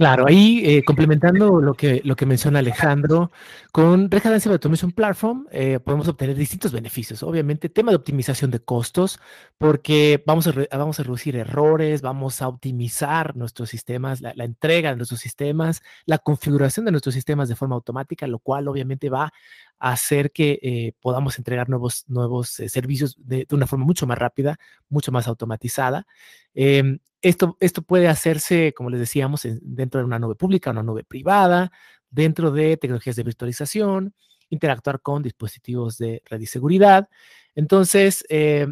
Claro, 0.00 0.26
ahí 0.26 0.62
eh, 0.64 0.82
complementando 0.82 1.60
lo 1.60 1.74
que, 1.74 2.00
lo 2.06 2.16
que 2.16 2.24
menciona 2.24 2.60
Alejandro, 2.60 3.30
con 3.70 4.10
Red 4.10 4.26
Hat 4.28 4.46
Automation 4.46 4.92
Platform 4.92 5.46
eh, 5.52 5.78
podemos 5.78 6.08
obtener 6.08 6.36
distintos 6.36 6.72
beneficios. 6.72 7.22
Obviamente, 7.22 7.68
tema 7.68 7.90
de 7.92 7.96
optimización 7.96 8.50
de 8.50 8.60
costos, 8.60 9.20
porque 9.58 10.22
vamos 10.24 10.46
a, 10.46 10.54
vamos 10.72 10.98
a 10.98 11.02
reducir 11.02 11.36
errores, 11.36 12.00
vamos 12.00 12.40
a 12.40 12.48
optimizar 12.48 13.36
nuestros 13.36 13.68
sistemas, 13.68 14.22
la, 14.22 14.32
entrega 14.42 14.88
de 14.88 14.96
nuestros 14.96 15.20
sistemas, 15.20 15.82
la 16.06 16.16
configuración 16.16 16.86
de 16.86 16.92
nuestros 16.92 17.14
sistemas 17.14 17.50
de 17.50 17.56
forma 17.56 17.74
automática, 17.74 18.26
lo 18.26 18.38
cual 18.38 18.68
obviamente 18.68 19.10
va 19.10 19.34
hacer 19.80 20.30
que 20.30 20.58
eh, 20.62 20.92
podamos 21.00 21.38
entregar 21.38 21.68
nuevos, 21.68 22.04
nuevos 22.08 22.50
servicios 22.50 23.16
de, 23.18 23.46
una 23.50 23.66
forma 23.66 23.84
mucho 23.84 24.06
más 24.06 24.18
rápida, 24.18 24.58
mucho 24.88 25.10
más 25.10 25.26
automatizada. 25.26 26.06
Em, 26.54 26.98
esto, 27.22 27.56
esto 27.60 27.82
puede 27.82 28.08
hacerse, 28.08 28.72
como 28.74 28.90
les 28.90 29.00
decíamos, 29.00 29.46
dentro 29.62 30.00
de 30.00 30.06
una 30.06 30.18
nube 30.18 30.36
pública, 30.36 30.70
una 30.70 30.82
nube 30.82 31.04
privada, 31.04 31.72
dentro 32.10 32.50
de 32.50 32.76
tecnologías 32.76 33.16
de 33.16 33.24
virtualización, 33.24 34.14
interactuar 34.50 35.00
con 35.00 35.22
dispositivos 35.22 35.98
de 35.98 36.22
red 36.26 36.40
y 36.40 36.46
seguridad. 36.46 37.08
Entonces, 37.54 38.24
eh, 38.28 38.66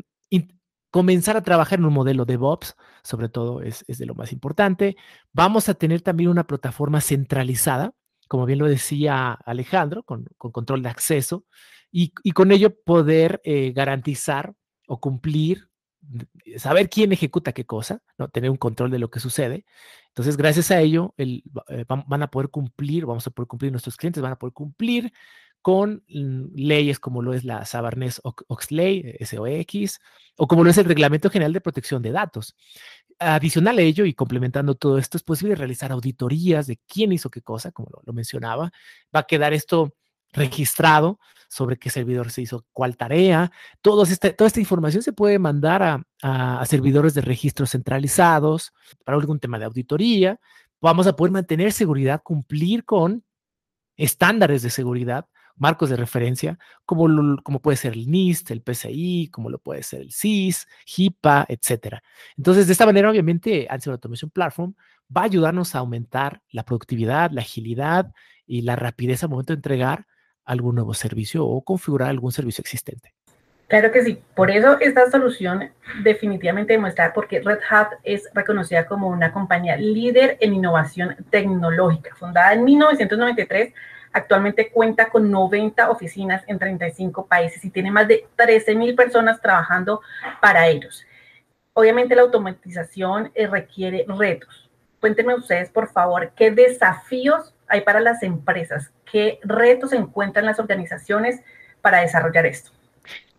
comenzar 0.90 1.36
a 1.36 1.42
trabajar 1.42 1.78
en 1.78 1.84
un 1.84 1.92
modelo 1.92 2.24
de 2.24 2.34
DevOps, 2.34 2.76
sobre 3.02 3.28
todo, 3.28 3.62
es, 3.62 3.84
de 3.86 4.06
lo 4.06 4.14
más 4.14 4.32
importante. 4.32 4.96
Vamos 5.32 5.68
a 5.68 5.74
tener 5.74 6.00
también 6.00 6.30
una 6.30 6.46
plataforma 6.46 7.00
centralizada, 7.00 7.94
como 8.28 8.47
bien 8.47 8.58
lo 8.58 8.66
decía 8.68 9.32
Alejandro, 9.32 10.02
con, 10.04 10.25
control 10.37 10.82
de 10.82 10.90
acceso, 10.90 11.47
y, 11.90 12.12
con 12.32 12.52
ello 12.52 12.75
poder 12.85 13.40
eh, 13.44 13.73
garantizar 13.73 14.54
o 14.87 15.00
cumplir 15.00 15.68
saber 16.56 16.88
quién 16.88 17.12
ejecuta 17.12 17.52
qué 17.52 17.64
cosa, 17.64 18.02
¿no? 18.16 18.28
tener 18.28 18.50
un 18.50 18.56
control 18.56 18.90
de 18.90 18.99
lo 18.99 19.11
que 19.11 19.20
sucede. 19.20 19.64
Entonces, 20.08 20.37
gracias 20.37 20.70
a 20.70 20.80
ello, 20.80 21.14
el, 21.16 21.44
eh, 21.68 21.85
van 21.87 22.23
a 22.23 22.30
poder 22.30 22.50
cumplir, 22.50 23.06
vamos 23.06 23.26
a 23.26 23.30
poder 23.30 23.47
cumplir, 23.47 23.70
nuestros 23.70 23.97
clientes 23.97 24.23
van 24.23 24.32
a 24.32 24.38
poder 24.38 24.52
cumplir 24.52 25.12
con 25.62 26.04
leyes 26.06 26.98
como 26.98 27.22
lo 27.22 27.34
es 27.34 27.44
la 27.44 27.64
Sabarnes-Oxley, 27.64 29.16
SOX, 29.20 30.00
o 30.36 30.46
como 30.46 30.64
lo 30.64 30.70
es 30.70 30.78
el 30.78 30.84
Reglamento 30.86 31.30
General 31.30 31.52
de 31.52 31.60
Protección 31.60 32.02
de 32.02 32.12
Datos. 32.12 32.56
Adicional 33.18 33.78
a 33.78 33.82
ello 33.82 34.04
y 34.04 34.14
complementando 34.14 34.74
todo 34.76 34.98
esto, 34.98 35.16
es 35.16 35.24
posible 35.24 35.56
realizar 35.56 35.90
auditorías 35.92 36.66
de 36.66 36.78
quién 36.86 37.12
hizo 37.12 37.30
qué 37.30 37.42
cosa, 37.42 37.72
como 37.72 37.88
lo, 37.92 38.02
lo 38.04 38.12
mencionaba. 38.12 38.70
Va 39.14 39.20
a 39.20 39.26
quedar 39.26 39.52
esto 39.52 39.94
registrado 40.32 41.18
sobre 41.48 41.78
qué 41.78 41.90
servidor 41.90 42.30
se 42.30 42.42
hizo 42.42 42.66
cuál 42.72 42.96
tarea. 42.96 43.50
este, 44.08 44.32
toda 44.32 44.48
esta 44.48 44.60
información 44.60 45.02
se 45.02 45.12
puede 45.12 45.38
mandar 45.38 45.82
a, 45.82 46.02
a, 46.22 46.64
servidores 46.66 47.14
de 47.14 47.22
registros 47.22 47.70
centralizados 47.70 48.72
para 49.04 49.16
algún 49.16 49.40
tema 49.40 49.58
de 49.58 49.64
auditoría. 49.64 50.38
Vamos 50.80 51.06
a 51.06 51.16
poder 51.16 51.32
mantener 51.32 51.72
seguridad, 51.72 52.22
cumplir 52.22 52.84
con 52.84 53.24
estándares 53.96 54.62
de 54.62 54.70
seguridad, 54.70 55.26
marcos 55.58 55.90
de 55.90 55.96
referencia, 55.96 56.58
como, 56.84 57.36
como 57.42 57.60
puede 57.60 57.76
ser 57.76 57.92
el 57.92 58.10
NIST, 58.10 58.50
el 58.50 58.62
PCI, 58.62 59.28
como 59.32 59.50
lo 59.50 59.58
puede 59.58 59.82
ser 59.82 60.00
el 60.00 60.12
CIS, 60.12 60.66
HIPAA, 60.86 61.46
etcétera. 61.48 62.02
Entonces, 62.36 62.66
de 62.66 62.72
esta 62.72 62.86
manera, 62.86 63.10
obviamente, 63.10 63.66
Ansible 63.70 63.94
Automation 63.94 64.30
Platform 64.30 64.74
va 65.14 65.22
a 65.22 65.24
ayudarnos 65.24 65.74
a 65.74 65.78
aumentar 65.78 66.42
la 66.50 66.64
productividad, 66.64 67.30
la 67.30 67.40
agilidad 67.40 68.12
y 68.46 68.62
la 68.62 68.76
rapidez 68.76 69.22
al 69.22 69.30
momento 69.30 69.52
de 69.52 69.58
entregar 69.58 70.06
algún 70.44 70.74
nuevo 70.74 70.94
servicio 70.94 71.46
o 71.46 71.62
configurar 71.62 72.08
algún 72.08 72.32
servicio 72.32 72.62
existente. 72.62 73.14
Claro 73.68 73.92
que 73.92 74.02
sí, 74.02 74.18
por 74.34 74.50
eso 74.50 74.78
esta 74.80 75.10
solución 75.10 75.70
definitivamente 76.02 76.72
demuestra 76.72 77.12
porque 77.12 77.42
Red 77.42 77.58
Hat 77.68 77.90
es 78.02 78.26
reconocida 78.32 78.86
como 78.86 79.08
una 79.08 79.30
compañía 79.30 79.76
líder 79.76 80.38
en 80.40 80.54
innovación 80.54 81.16
tecnológica. 81.28 82.14
Fundada 82.16 82.54
en 82.54 82.64
1993, 82.64 83.74
actualmente 84.12 84.70
cuenta 84.70 85.10
con 85.10 85.30
90 85.30 85.90
oficinas 85.90 86.42
en 86.46 86.58
35 86.58 87.26
países 87.26 87.64
y 87.64 87.70
tiene 87.70 87.90
más 87.90 88.08
de 88.08 88.26
13 88.36 88.74
mil 88.74 88.94
personas 88.94 89.40
trabajando 89.40 90.00
para 90.40 90.68
ellos. 90.68 91.04
Obviamente 91.72 92.16
la 92.16 92.22
automatización 92.22 93.30
eh, 93.34 93.46
requiere 93.46 94.04
retos. 94.08 94.70
Cuéntenme 95.00 95.34
ustedes, 95.34 95.70
por 95.70 95.88
favor, 95.88 96.32
qué 96.34 96.50
desafíos 96.50 97.54
hay 97.68 97.82
para 97.82 98.00
las 98.00 98.22
empresas? 98.22 98.90
¿Qué 99.10 99.38
retos 99.42 99.92
encuentran 99.92 100.46
las 100.46 100.58
organizaciones 100.58 101.40
para 101.80 102.00
desarrollar 102.00 102.46
esto? 102.46 102.72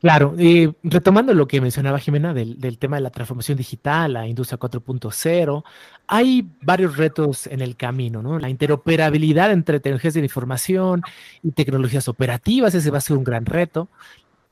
Claro, 0.02 0.34
eh, 0.38 0.72
retomando 0.82 1.34
lo 1.34 1.46
que 1.46 1.60
mencionaba 1.60 2.00
Jimena 2.00 2.34
del, 2.34 2.78
tema 2.78 2.96
de 2.96 3.02
la 3.02 3.10
transformación 3.10 3.58
digital, 3.58 4.14
la 4.14 4.28
industria 4.28 4.58
4.0, 4.58 5.64
hay 6.08 6.50
varios 6.62 6.96
retos 6.96 7.48
en 7.48 7.60
el 7.60 7.76
camino, 7.76 8.22
¿no? 8.22 8.40
La 8.40 8.48
interoperabilidad 8.48 9.52
entre 9.52 9.82
tecnologías 9.82 10.14
de 10.14 10.22
información 10.22 11.02
y 11.44 11.52
tecnologías 11.52 12.08
operativas, 12.08 12.74
ese 12.76 12.92
va 12.92 13.00
a 13.00 13.02
ser 13.02 13.18
un 13.18 13.26
gran 13.26 13.46
reto. 13.46 13.90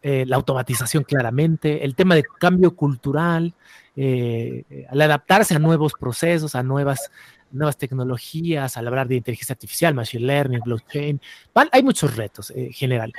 Eh, 0.02 0.26
la 0.28 0.36
automatización 0.36 1.04
claramente, 1.04 1.86
el 1.86 1.96
tema 1.96 2.16
de 2.16 2.24
cambio 2.40 2.76
cultural, 2.76 3.54
eh, 3.96 4.86
al 4.90 5.02
adaptarse 5.02 5.56
a 5.56 5.60
nuevos 5.60 5.94
procesos, 5.98 6.56
a 6.56 6.64
nuevas 6.64 7.10
nuevas 7.50 7.78
tecnologías, 7.78 8.76
al 8.76 8.88
hablar 8.88 9.08
de 9.08 9.16
inteligencia 9.16 9.54
artificial, 9.54 9.94
machine 9.94 10.26
learning, 10.26 10.60
blockchain, 10.66 11.22
hay 11.72 11.82
muchos 11.82 12.18
retos 12.18 12.52
en 12.52 12.74
general. 12.74 13.14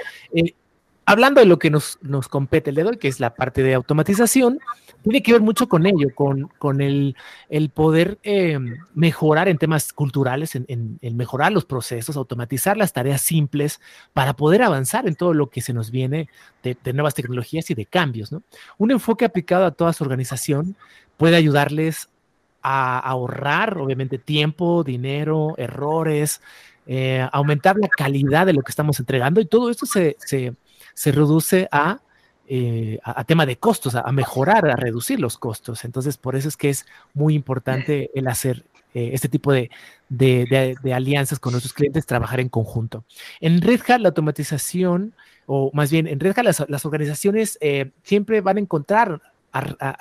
Hablando 1.08 1.40
de 1.40 1.46
lo 1.46 1.58
que 1.58 1.70
nos, 1.70 1.98
nos 2.02 2.28
compete 2.28 2.68
el 2.68 2.76
de 2.76 2.84
hoy, 2.84 2.98
que 2.98 3.08
es 3.08 3.18
la 3.18 3.34
parte 3.34 3.62
de 3.62 3.72
automatización, 3.72 4.58
tiene 5.02 5.22
que 5.22 5.32
ver 5.32 5.40
mucho 5.40 5.66
con 5.66 5.86
ello, 5.86 6.14
con, 6.14 6.48
con 6.58 6.82
el, 6.82 7.16
el 7.48 7.70
poder 7.70 8.18
eh, 8.24 8.58
mejorar 8.92 9.48
en 9.48 9.56
temas 9.56 9.94
culturales, 9.94 10.54
en, 10.54 10.66
en, 10.68 11.16
mejorar 11.16 11.50
los 11.50 11.64
procesos, 11.64 12.18
automatizar 12.18 12.76
las 12.76 12.92
tareas 12.92 13.22
simples 13.22 13.80
para 14.12 14.34
poder 14.34 14.60
avanzar 14.62 15.08
en 15.08 15.14
todo 15.14 15.32
lo 15.32 15.48
que 15.48 15.62
se 15.62 15.72
nos 15.72 15.90
viene 15.90 16.28
de, 16.62 16.76
nuevas 16.92 17.14
tecnologías 17.14 17.70
y 17.70 17.74
de 17.74 17.86
cambios. 17.86 18.30
¿no? 18.30 18.42
Un 18.76 18.90
enfoque 18.90 19.24
aplicado 19.24 19.64
a 19.64 19.70
toda 19.70 19.94
su 19.94 20.04
organización 20.04 20.76
puede 21.16 21.36
ayudarles 21.36 22.10
a 22.60 22.98
ahorrar, 22.98 23.78
obviamente, 23.78 24.18
tiempo, 24.18 24.84
dinero, 24.84 25.54
errores, 25.56 26.42
eh, 26.86 27.26
aumentar 27.32 27.78
la 27.78 27.88
calidad 27.88 28.44
de 28.44 28.52
lo 28.52 28.60
que 28.60 28.72
estamos 28.72 29.00
entregando 29.00 29.40
y 29.40 29.46
todo 29.46 29.70
esto 29.70 29.86
se, 29.86 30.18
se 30.94 31.12
reduce 31.12 31.68
a 31.70 32.00
eh, 32.50 32.98
a, 33.04 33.24
tema 33.24 33.44
de 33.44 33.58
costos, 33.58 33.94
a, 33.94 34.10
mejorar, 34.10 34.66
a 34.70 34.74
reducir 34.74 35.20
los 35.20 35.36
costos. 35.36 35.84
Entonces, 35.84 36.16
por 36.16 36.34
eso 36.34 36.48
es 36.48 36.56
que 36.56 36.70
es 36.70 36.86
muy 37.12 37.34
importante 37.34 38.10
el 38.14 38.26
hacer 38.26 38.64
eh, 38.94 39.10
este 39.12 39.28
tipo 39.28 39.52
de, 39.52 39.68
de, 40.08 40.94
alianzas 40.94 41.40
con 41.40 41.52
nuestros 41.52 41.74
clientes, 41.74 42.06
trabajar 42.06 42.40
en 42.40 42.48
conjunto. 42.48 43.04
En 43.40 43.60
Red 43.60 43.82
Hat, 43.86 44.00
la 44.00 44.08
automatización, 44.08 45.12
o 45.44 45.70
más 45.74 45.90
bien, 45.90 46.06
en 46.06 46.20
Red 46.20 46.38
Hat, 46.38 46.66
las, 46.68 46.84
organizaciones 46.86 47.58
eh, 47.60 47.90
siempre 48.02 48.40
van 48.40 48.56
a 48.56 48.60
encontrar, 48.60 49.20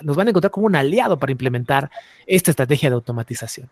nos 0.01 0.15
van 0.15 0.27
a 0.27 0.29
encontrar 0.29 0.51
como 0.51 0.67
un 0.67 0.77
aliado 0.77 1.19
para 1.19 1.33
implementar 1.33 1.91
esta 2.25 2.51
estrategia 2.51 2.89
de 2.89 2.95
automatización. 2.95 3.69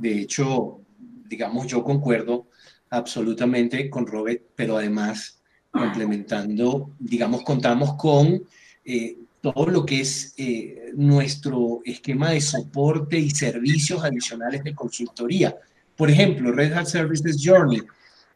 De 0.00 0.20
hecho, 0.20 0.78
digamos, 1.26 1.66
yo 1.68 1.82
concuerdo 1.82 2.48
absolutamente 2.90 3.88
con 3.88 4.06
Robert, 4.06 4.42
pero 4.54 4.76
además 4.76 5.37
implementando, 5.84 6.90
digamos, 6.98 7.42
contamos 7.42 7.94
con 7.94 8.42
eh, 8.84 9.18
todo 9.40 9.66
lo 9.66 9.84
que 9.84 10.00
es 10.00 10.34
eh, 10.36 10.92
nuestro 10.94 11.80
esquema 11.84 12.30
de 12.30 12.40
soporte 12.40 13.18
y 13.18 13.30
servicios 13.30 14.02
adicionales 14.02 14.64
de 14.64 14.74
consultoría. 14.74 15.56
Por 15.96 16.10
ejemplo, 16.10 16.52
Red 16.52 16.72
Hat 16.72 16.86
Services 16.86 17.36
Journey, 17.42 17.82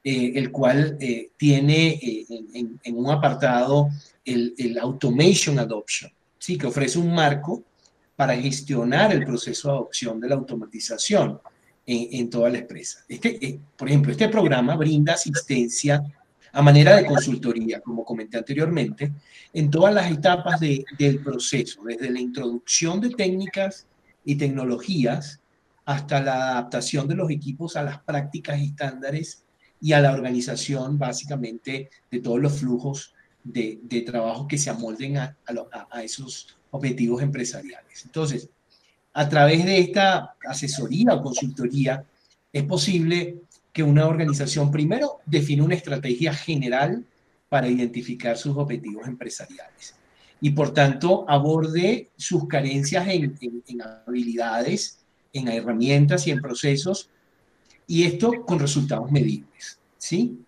eh, 0.04 0.32
el 0.34 0.50
cual 0.50 0.98
tiene 1.36 1.98
en, 2.28 2.96
un 2.96 3.10
apartado 3.10 3.88
el, 4.24 4.54
el, 4.58 4.78
Automation 4.78 5.58
Adoption, 5.58 6.10
¿sí? 6.38 6.58
que 6.58 6.66
ofrece 6.66 6.98
un 6.98 7.14
marco 7.14 7.62
para 8.14 8.36
gestionar 8.36 9.12
el 9.12 9.24
proceso 9.24 9.68
de 9.68 9.74
adopción 9.74 10.20
de 10.20 10.28
la 10.28 10.34
automatización 10.34 11.40
en, 11.86 12.08
en 12.20 12.30
toda 12.30 12.50
la 12.50 12.58
empresa. 12.58 13.04
Este, 13.08 13.58
por 13.76 13.88
ejemplo, 13.88 14.12
este 14.12 14.28
programa 14.28 14.76
brinda 14.76 15.14
asistencia 15.14 16.04
a 16.52 16.62
manera 16.62 16.96
de 16.96 17.06
consultoría, 17.06 17.80
como 17.80 18.04
comenté 18.04 18.38
anteriormente, 18.38 19.12
en 19.52 19.70
todas 19.70 19.94
las 19.94 20.10
etapas 20.10 20.60
del 20.60 21.20
proceso, 21.24 21.82
desde 21.84 22.10
la 22.10 22.20
introducción 22.20 23.00
de 23.00 23.10
técnicas 23.10 23.86
y 24.24 24.36
tecnologías 24.36 25.40
hasta 25.84 26.20
la 26.20 26.50
adaptación 26.52 27.08
de 27.08 27.16
los 27.16 27.30
equipos 27.30 27.76
a 27.76 27.82
las 27.82 28.00
prácticas 28.00 28.60
estándares 28.60 29.44
y 29.80 29.94
a 29.94 30.00
la 30.00 30.12
organización 30.12 30.98
básicamente 30.98 31.90
de 32.10 32.20
todos 32.20 32.40
los 32.40 32.52
flujos 32.52 33.14
de, 33.42 33.80
trabajo 34.06 34.46
que 34.46 34.58
se 34.58 34.70
amolden 34.70 35.16
a, 35.16 35.36
a 35.90 36.02
esos 36.02 36.56
objetivos 36.70 37.22
empresariales. 37.22 38.04
Entonces, 38.04 38.48
a 39.14 39.28
través 39.28 39.64
de 39.64 39.78
esta 39.78 40.36
asesoría 40.46 41.14
o 41.14 41.22
consultoría 41.22 42.04
es 42.52 42.62
posible 42.64 43.42
que 43.72 43.82
una 43.82 44.06
organización 44.06 44.70
primero 44.70 45.20
define 45.24 45.62
una 45.62 45.74
estrategia 45.74 46.34
general 46.34 47.04
para 47.48 47.68
identificar 47.68 48.36
sus 48.36 48.56
objetivos 48.56 49.06
empresariales 49.06 49.94
y 50.40 50.50
por 50.50 50.74
tanto 50.74 51.24
aborde 51.28 52.10
sus 52.16 52.46
carencias 52.46 53.06
en, 53.08 53.34
habilidades, 54.06 54.98
en 55.32 55.48
herramientas 55.48 56.26
y 56.26 56.32
en 56.32 56.40
procesos 56.40 57.08
y 57.86 58.04
esto 58.04 58.44
con 58.44 58.58
resultados 58.58 59.10
medibles. 59.10 59.78
¿sí? 59.96 60.38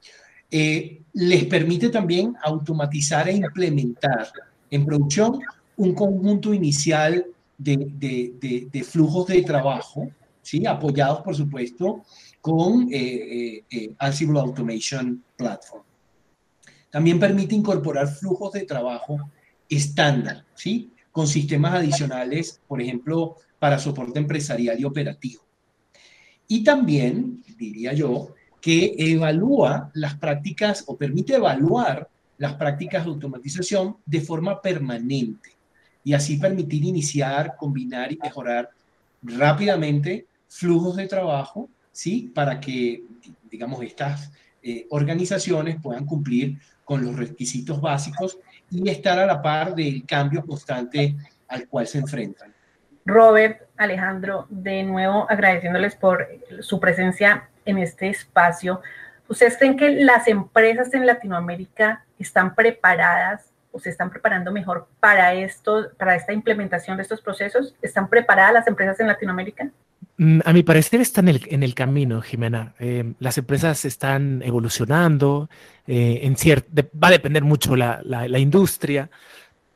Eh, 0.51 1.01
les 1.13 1.45
permite 1.47 1.89
también 1.91 2.35
automatizar 2.43 3.29
e 3.29 3.37
implementar 3.37 4.31
en 4.71 4.85
producción 4.85 5.41
un 5.77 5.95
conjunto 5.95 6.53
inicial 6.53 7.25
de, 7.57 8.69
de 8.71 8.85
flujos 8.85 9.29
de 9.29 9.43
trabajo, 9.43 10.11
¿sí? 10.43 10.67
apoyados 10.67 11.23
por 11.23 11.37
supuesto 11.37 12.03
con 12.45 12.93
eh, 12.93 12.97
eh, 12.99 13.65
eh, 13.71 13.95
Ansible 14.01 14.39
Automation 14.39 15.25
Platform. 15.35 15.83
También 16.91 17.19
permite 17.19 17.55
incorporar 17.55 18.07
flujos 18.07 18.53
de 18.53 18.67
trabajo 18.67 19.31
estándar, 19.67 20.45
¿sí? 20.55 20.91
Con 21.11 21.27
sistemas 21.27 21.77
adicionales, 21.77 22.61
por 22.69 22.83
ejemplo, 22.83 23.37
para 23.59 23.79
soporte 23.79 24.19
empresarial 24.19 24.79
y 24.79 24.85
operativo. 24.85 25.43
Y 26.47 26.63
también, 26.63 27.43
diría 27.57 27.95
yo, 27.95 28.35
que 28.61 28.95
evalúa 28.99 29.91
las 29.95 30.19
prácticas 30.19 30.85
o 30.87 30.99
permite 30.99 31.37
evaluar 31.37 32.11
las 32.37 32.57
prácticas 32.57 33.07
de 33.07 33.11
automatización 33.11 33.97
de 34.05 34.21
forma 34.21 34.61
permanente 34.61 35.57
y 36.05 36.13
así 36.13 36.37
permitir 36.37 36.85
iniciar, 36.85 37.57
combinar 37.57 38.13
y 38.13 38.19
mejorar 38.19 38.69
rápidamente 39.23 40.27
flujos 40.47 40.97
de 40.97 41.07
trabajo 41.07 41.71
¿sí? 41.95 42.33
Para 42.35 42.61
que, 42.61 43.05
digamos, 43.51 43.83
estas 43.83 44.33
eh, 44.63 44.87
organizaciones 44.91 45.77
puedan 45.81 46.05
cumplir 46.05 46.59
con 46.85 47.03
los 47.05 47.17
requisitos 47.17 47.81
básicos 47.81 48.39
y 48.71 48.89
estar 48.91 49.19
a 49.19 49.27
la 49.27 49.41
par 49.41 49.75
del 49.75 50.05
cambio 50.05 50.45
constante 50.45 51.15
al 51.49 51.69
cual 51.69 51.87
se 51.87 51.99
enfrentan. 51.99 52.53
Robert, 53.07 53.69
Alejandro, 53.77 54.47
de 54.51 54.83
nuevo 54.83 55.27
agradeciéndoles 55.31 55.95
por 55.95 56.27
su 56.61 56.81
presencia 56.81 57.49
en 57.65 57.79
este 57.79 58.09
espacio. 58.09 58.81
¿Ustedes 59.29 59.57
creen 59.57 59.77
que 59.77 59.91
las 59.91 60.27
empresas 60.27 60.93
en 60.95 61.07
Latinoamérica 61.07 62.05
están 62.19 62.55
preparadas 62.55 63.51
o 63.71 63.79
se 63.79 63.91
están 63.91 64.11
preparando 64.11 64.51
mejor 64.51 64.89
para 65.01 65.35
esto, 65.35 65.91
para 65.97 66.17
esta 66.17 66.33
implementación 66.33 66.97
de 66.97 67.03
estos 67.03 67.21
procesos? 67.21 67.75
¿Están 67.83 68.09
preparadas 68.09 68.55
las 68.55 68.67
empresas 68.67 68.99
en 69.01 69.07
Latinoamérica? 69.07 69.71
Mm, 70.17 70.41
a 70.45 70.53
mi 70.53 70.63
parecer 70.63 71.01
está 71.01 71.21
en 71.21 71.63
el, 71.63 71.75
camino, 71.75 72.23
Jimena. 72.23 72.75
Eh, 72.79 73.15
las 73.19 73.37
empresas 73.39 73.85
están 73.85 74.43
evolucionando, 74.43 75.49
eh, 75.87 76.21
en 76.23 76.35
va 76.35 77.09
a 77.09 77.11
depender 77.11 77.43
mucho 77.43 77.75
la, 77.75 78.01
la, 78.05 78.39
industria. 78.39 79.11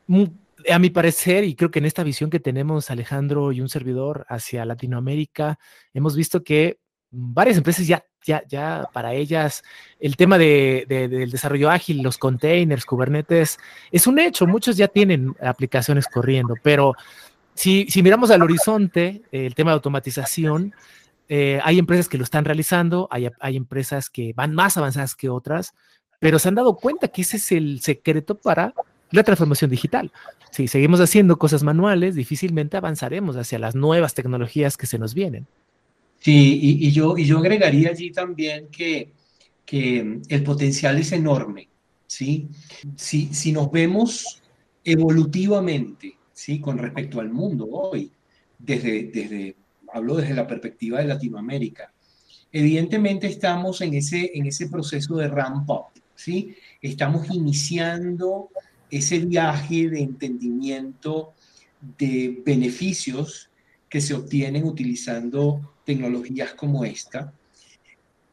Mm, 0.07 0.25
a 0.69 0.79
mi 0.79 0.89
parecer, 0.89 1.43
y 1.43 1.55
creo 1.55 1.71
que 1.71 1.79
en 1.79 1.85
esta 1.85 2.03
visión 2.03 2.29
que 2.29 2.39
tenemos 2.39 2.89
Alejandro 2.89 3.51
y 3.51 3.61
un 3.61 3.69
servidor 3.69 4.25
hacia 4.29 4.65
Latinoamérica, 4.65 5.59
hemos 5.93 6.15
visto 6.15 6.43
que 6.43 6.79
varias 7.11 7.57
empresas 7.57 7.87
ya, 7.87 8.03
ya, 8.25 8.43
ya 8.47 8.87
para 8.93 9.13
ellas 9.13 9.63
el 9.99 10.15
tema 10.15 10.37
de, 10.37 10.85
del 10.87 11.31
desarrollo 11.31 11.69
ágil, 11.69 12.01
los 12.01 12.17
containers, 12.17 12.85
Kubernetes, 12.85 13.57
es 13.91 14.07
un 14.07 14.19
hecho. 14.19 14.47
Muchos 14.47 14.77
ya 14.77 14.87
tienen 14.87 15.35
aplicaciones 15.41 16.07
corriendo, 16.07 16.55
pero 16.61 16.95
si, 17.59 18.01
miramos 18.01 18.31
al 18.31 18.41
horizonte, 18.41 19.21
el 19.33 19.53
tema 19.53 19.71
de 19.71 19.75
automatización, 19.75 20.73
eh, 21.27 21.59
hay 21.61 21.77
empresas 21.77 22.07
que 22.07 22.17
lo 22.17 22.23
están 22.23 22.45
realizando, 22.45 23.09
hay, 23.11 23.29
empresas 23.57 24.09
que 24.09 24.31
van 24.31 24.55
más 24.55 24.77
avanzadas 24.77 25.13
que 25.13 25.27
otras, 25.27 25.73
pero 26.19 26.39
se 26.39 26.47
han 26.47 26.55
dado 26.55 26.77
cuenta 26.77 27.09
que 27.09 27.21
ese 27.23 27.35
es 27.35 27.51
el 27.51 27.81
secreto 27.81 28.35
para 28.35 28.73
la 29.11 29.23
transformación 29.23 29.69
digital. 29.69 30.09
Si 30.51 30.69
seguimos 30.69 31.01
haciendo 31.01 31.37
cosas 31.37 31.61
manuales, 31.63 32.15
difícilmente 32.15 32.77
avanzaremos 32.77 33.35
hacia 33.35 33.59
las 33.59 33.75
nuevas 33.75 34.13
tecnologías 34.13 34.77
que 34.77 34.87
se 34.87 34.97
nos 34.97 35.13
vienen. 35.13 35.45
Sí, 36.19 36.59
y, 36.61 36.91
yo, 36.91 37.17
y 37.17 37.25
yo 37.25 37.39
agregaría 37.39 37.89
allí 37.89 38.11
también 38.11 38.69
que, 38.69 39.11
que 39.65 40.21
el 40.29 40.43
potencial 40.43 40.97
es 40.97 41.11
enorme. 41.11 41.67
¿sí? 42.07 42.47
Si, 42.95 43.33
si 43.33 43.51
nos 43.51 43.69
vemos 43.69 44.41
evolutivamente 44.85 46.18
¿sí? 46.39 46.61
con 46.61 46.77
respecto 46.77 47.19
al 47.19 47.29
mundo 47.29 47.67
hoy, 47.69 48.09
desde, 48.57 49.11
desde, 49.13 49.57
hablo 49.91 50.15
desde 50.15 50.33
la 50.33 50.47
perspectiva 50.47 50.99
de 50.99 51.07
Latinoamérica. 51.07 51.91
Evidentemente 52.49 53.27
estamos 53.27 53.81
en 53.81 53.93
ese, 53.95 54.31
en 54.33 54.45
ese 54.45 54.69
proceso 54.69 55.17
de 55.17 55.27
ramp 55.27 55.69
up, 55.69 55.87
¿sí? 56.15 56.55
Estamos 56.81 57.29
iniciando 57.29 58.49
ese 58.89 59.19
viaje 59.19 59.89
de 59.89 59.99
entendimiento 59.99 61.33
de 61.97 62.41
beneficios 62.45 63.49
que 63.89 63.99
se 63.99 64.13
obtienen 64.13 64.63
utilizando 64.63 65.73
tecnologías 65.85 66.53
como 66.53 66.85
esta. 66.85 67.33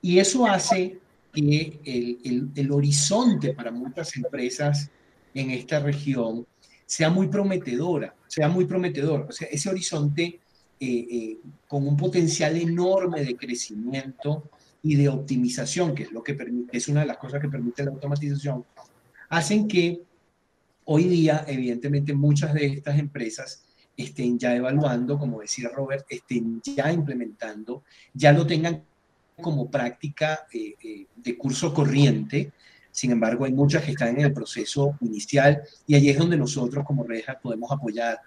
Y 0.00 0.20
eso 0.20 0.46
hace 0.46 0.98
que 1.32 1.80
el, 1.84 2.18
el, 2.24 2.50
el 2.54 2.70
horizonte 2.70 3.52
para 3.52 3.72
muchas 3.72 4.16
empresas 4.16 4.90
en 5.34 5.50
esta 5.50 5.80
región 5.80 6.46
sea 6.86 7.10
muy 7.10 7.26
prometedora, 7.26 8.14
sea 8.28 8.48
muy 8.48 8.64
prometedor. 8.64 9.26
O 9.28 9.32
sea, 9.32 9.48
ese 9.50 9.68
horizonte 9.68 10.22
eh, 10.22 10.40
eh, 10.80 11.38
con 11.66 11.86
un 11.86 11.96
potencial 11.96 12.56
enorme 12.56 13.24
de 13.24 13.36
crecimiento 13.36 14.50
y 14.82 14.94
de 14.94 15.08
optimización, 15.08 15.94
que 15.94 16.04
es 16.04 16.12
lo 16.12 16.22
que 16.22 16.34
permite, 16.34 16.76
es 16.76 16.88
una 16.88 17.00
de 17.00 17.06
las 17.06 17.16
cosas 17.18 17.40
que 17.40 17.48
permite 17.48 17.84
la 17.84 17.90
automatización, 17.90 18.64
hacen 19.30 19.66
que 19.66 20.02
hoy 20.84 21.04
día, 21.04 21.44
evidentemente, 21.48 22.14
muchas 22.14 22.54
de 22.54 22.66
estas 22.66 22.98
empresas 22.98 23.64
estén 23.96 24.38
ya 24.38 24.54
evaluando, 24.54 25.18
como 25.18 25.40
decía 25.40 25.70
Robert, 25.74 26.06
estén 26.08 26.60
ya 26.62 26.92
implementando, 26.92 27.82
ya 28.12 28.32
lo 28.32 28.46
tengan 28.46 28.82
como 29.40 29.70
práctica 29.70 30.46
eh, 30.52 31.06
de 31.16 31.38
curso 31.38 31.72
corriente. 31.74 32.52
Sin 32.96 33.10
embargo, 33.10 33.44
hay 33.44 33.52
muchas 33.52 33.84
que 33.84 33.90
están 33.90 34.18
en 34.18 34.24
el 34.24 34.32
proceso 34.32 34.96
inicial 35.02 35.60
y 35.86 35.96
allí 35.96 36.08
es 36.08 36.16
donde 36.16 36.38
nosotros 36.38 36.82
como 36.82 37.04
Reja 37.04 37.38
podemos 37.38 37.70
apoyar 37.70 38.18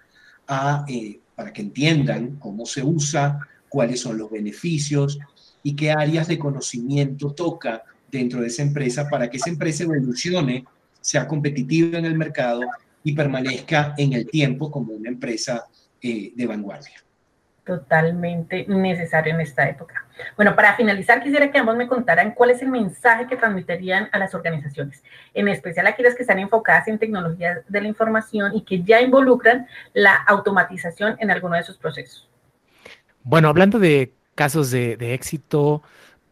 a, 0.46 0.84
eh, 0.86 1.18
para 1.34 1.52
que 1.52 1.62
entiendan 1.62 2.36
cómo 2.36 2.64
se 2.64 2.80
usa, 2.80 3.40
cuáles 3.68 3.98
son 3.98 4.16
los 4.16 4.30
beneficios 4.30 5.18
y 5.64 5.74
qué 5.74 5.90
áreas 5.90 6.28
de 6.28 6.38
conocimiento 6.38 7.32
toca 7.32 7.82
dentro 8.08 8.42
de 8.42 8.46
esa 8.46 8.62
empresa 8.62 9.08
para 9.08 9.28
que 9.28 9.38
esa 9.38 9.50
empresa 9.50 9.82
evolucione, 9.82 10.64
sea 11.00 11.26
competitiva 11.26 11.98
en 11.98 12.04
el 12.04 12.16
mercado 12.16 12.60
y 13.02 13.12
permanezca 13.12 13.94
en 13.98 14.12
el 14.12 14.30
tiempo 14.30 14.70
como 14.70 14.92
una 14.92 15.08
empresa 15.08 15.64
eh, 16.00 16.32
de 16.32 16.46
vanguardia. 16.46 17.02
Totalmente 17.64 18.64
necesario 18.68 19.34
en 19.34 19.40
esta 19.40 19.68
época. 19.68 20.06
Bueno, 20.36 20.56
para 20.56 20.74
finalizar, 20.74 21.22
quisiera 21.22 21.50
que 21.50 21.58
ambos 21.58 21.76
me 21.76 21.86
contaran 21.86 22.32
cuál 22.32 22.50
es 22.50 22.62
el 22.62 22.68
mensaje 22.68 23.26
que 23.26 23.36
transmitirían 23.36 24.08
a 24.12 24.18
las 24.18 24.34
organizaciones, 24.34 25.02
en 25.34 25.48
especial 25.48 25.86
aquellas 25.86 26.14
que 26.14 26.22
están 26.22 26.38
enfocadas 26.38 26.88
en 26.88 26.98
tecnologías 26.98 27.60
de 27.68 27.80
la 27.80 27.88
información 27.88 28.54
y 28.54 28.62
que 28.62 28.82
ya 28.82 29.00
involucran 29.00 29.66
la 29.92 30.14
automatización 30.14 31.16
en 31.20 31.30
alguno 31.30 31.56
de 31.56 31.62
sus 31.62 31.76
procesos. 31.76 32.28
Bueno, 33.22 33.48
hablando 33.48 33.78
de 33.78 34.12
casos 34.34 34.70
de, 34.70 34.96
de 34.96 35.14
éxito, 35.14 35.82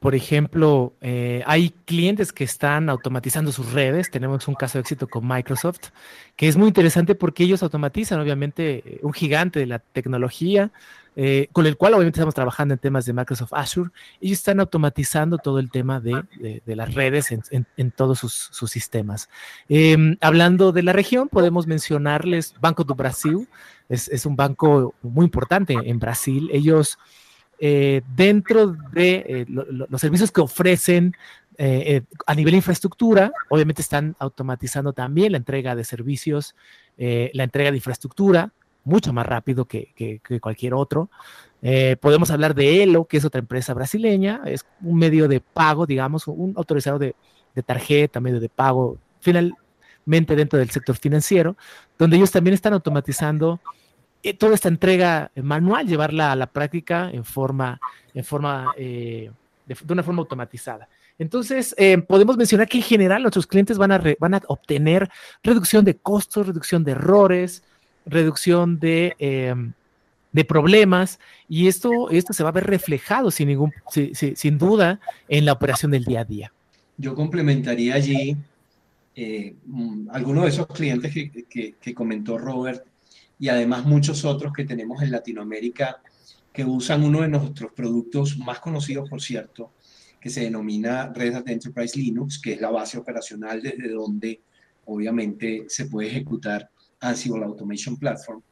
por 0.00 0.14
ejemplo, 0.14 0.94
eh, 1.00 1.42
hay 1.44 1.70
clientes 1.84 2.32
que 2.32 2.44
están 2.44 2.88
automatizando 2.88 3.50
sus 3.50 3.72
redes. 3.72 4.10
Tenemos 4.10 4.46
un 4.46 4.54
caso 4.54 4.78
de 4.78 4.82
éxito 4.82 5.08
con 5.08 5.26
Microsoft, 5.26 5.90
que 6.36 6.46
es 6.46 6.56
muy 6.56 6.68
interesante 6.68 7.16
porque 7.16 7.42
ellos 7.42 7.64
automatizan, 7.64 8.20
obviamente, 8.20 8.82
eh, 8.84 9.00
un 9.02 9.12
gigante 9.12 9.58
de 9.58 9.66
la 9.66 9.80
tecnología, 9.80 10.70
eh, 11.20 11.48
con 11.50 11.66
el 11.66 11.76
cual 11.76 11.94
obviamente 11.94 12.20
estamos 12.20 12.36
trabajando 12.36 12.74
en 12.74 12.78
temas 12.78 13.04
de 13.04 13.12
Microsoft 13.12 13.52
Azure. 13.52 13.90
Ellos 14.20 14.38
están 14.38 14.60
automatizando 14.60 15.38
todo 15.38 15.58
el 15.58 15.68
tema 15.68 15.98
de, 15.98 16.22
las 16.64 16.94
redes 16.94 17.32
en, 17.32 17.90
todos 17.90 18.20
sus, 18.20 18.70
sistemas. 18.70 19.28
Em, 19.68 20.16
hablando 20.20 20.70
de 20.70 20.84
la 20.84 20.92
región, 20.92 21.28
podemos 21.28 21.66
mencionarles 21.66 22.54
Banco 22.60 22.84
do 22.84 22.94
Brasil. 22.94 23.48
Es, 23.88 24.06
es 24.06 24.26
un 24.26 24.36
banco 24.36 24.94
muy 25.02 25.24
importante 25.24 25.74
en 25.74 25.98
Brasil. 25.98 26.50
Ellos 26.52 27.00
eh, 27.58 28.02
dentro 28.14 28.76
de 28.92 29.24
eh, 29.26 29.46
los 29.48 30.00
servicios 30.00 30.30
que 30.30 30.40
ofrecen 30.40 31.16
a 32.28 32.34
nivel 32.36 32.54
infraestructura, 32.54 33.32
obviamente 33.48 33.82
están 33.82 34.14
automatizando 34.20 34.92
también 34.92 35.32
la 35.32 35.38
entrega 35.38 35.74
de 35.74 35.82
servicios, 35.82 36.54
la 36.96 37.42
entrega 37.42 37.72
de 37.72 37.78
infraestructura, 37.78 38.52
mucho 38.84 39.12
más 39.12 39.26
rápido 39.26 39.64
que, 39.64 40.20
cualquier 40.40 40.74
otro. 40.74 41.10
podemos 42.00 42.30
hablar 42.30 42.54
de 42.54 42.82
Elo, 42.82 43.04
que 43.04 43.18
es 43.18 43.24
otra 43.24 43.40
empresa 43.40 43.74
brasileña, 43.74 44.42
es 44.46 44.64
un 44.82 44.98
medio 44.98 45.28
de 45.28 45.40
pago, 45.40 45.86
digamos, 45.86 46.26
un 46.26 46.54
autorizado 46.56 46.98
de, 46.98 47.14
tarjeta, 47.66 48.20
medio 48.20 48.38
de 48.38 48.48
pago, 48.48 48.98
finalmente 49.20 50.36
dentro 50.36 50.58
del 50.58 50.70
sector 50.70 50.96
financiero, 50.96 51.56
donde 51.98 52.16
ellos 52.16 52.30
también 52.30 52.54
están 52.54 52.72
automatizando 52.72 53.60
eh, 54.22 54.34
toda 54.34 54.54
esta 54.54 54.68
entrega 54.68 55.30
manual, 55.36 55.86
llevarla 55.86 56.32
a 56.32 56.36
la 56.36 56.46
práctica 56.46 57.10
en 57.12 57.24
forma, 57.24 57.80
en 58.14 58.24
forma 58.24 58.72
eh, 58.76 59.30
de, 59.66 59.76
una 59.92 60.02
forma 60.02 60.20
automatizada. 60.20 60.88
Entonces, 61.18 61.74
eh, 61.78 61.98
podemos 61.98 62.36
mencionar 62.36 62.68
que 62.68 62.78
en 62.78 62.84
general 62.84 63.22
nuestros 63.22 63.46
clientes 63.46 63.78
van 63.78 63.92
a, 63.92 64.02
van 64.18 64.34
a 64.34 64.42
obtener 64.48 65.08
reducción 65.42 65.84
de 65.84 65.96
costos, 65.96 66.46
reducción 66.46 66.84
de 66.84 66.92
errores, 66.92 67.62
reducción 68.08 68.78
de, 68.78 69.14
em, 69.18 69.72
de 70.32 70.44
problemas, 70.44 71.18
y 71.48 71.68
esto, 71.68 72.10
esto 72.10 72.32
se 72.32 72.42
va 72.42 72.50
a 72.50 72.52
ver 72.52 72.66
reflejado 72.66 73.30
sin, 73.30 73.48
ningún, 73.48 73.72
sin 73.90 74.58
duda 74.58 75.00
en 75.28 75.44
la 75.44 75.52
operación 75.52 75.90
del 75.90 76.04
día 76.04 76.20
a 76.20 76.24
día. 76.24 76.52
Yo 76.96 77.14
complementaría 77.14 77.94
allí 77.94 78.36
mm, 79.66 80.08
algunos 80.10 80.44
de 80.44 80.50
esos 80.50 80.66
clientes 80.66 81.12
que, 81.12 81.44
que, 81.48 81.74
que 81.80 81.94
comentó 81.94 82.38
Robert 82.38 82.84
y 83.38 83.48
además 83.48 83.84
muchos 83.84 84.24
otros 84.24 84.52
que 84.52 84.64
tenemos 84.64 85.02
en 85.02 85.12
Latinoamérica 85.12 86.00
que 86.52 86.64
usan 86.64 87.04
uno 87.04 87.22
de 87.22 87.28
nuestros 87.28 87.72
productos 87.72 88.36
más 88.38 88.58
conocidos, 88.58 89.08
por 89.08 89.22
cierto, 89.22 89.72
que 90.20 90.30
se 90.30 90.40
denomina 90.40 91.12
Red 91.12 91.36
Hat 91.36 91.48
Enterprise 91.48 91.96
Linux, 91.96 92.40
que 92.40 92.54
es 92.54 92.60
la 92.60 92.70
base 92.70 92.98
operacional 92.98 93.62
desde 93.62 93.90
donde 93.90 94.40
obviamente 94.86 95.66
se 95.68 95.86
puede 95.86 96.08
ejecutar 96.08 96.70
Ansible 97.00 97.44
Automation 97.44 97.96
Platform. 97.96 98.42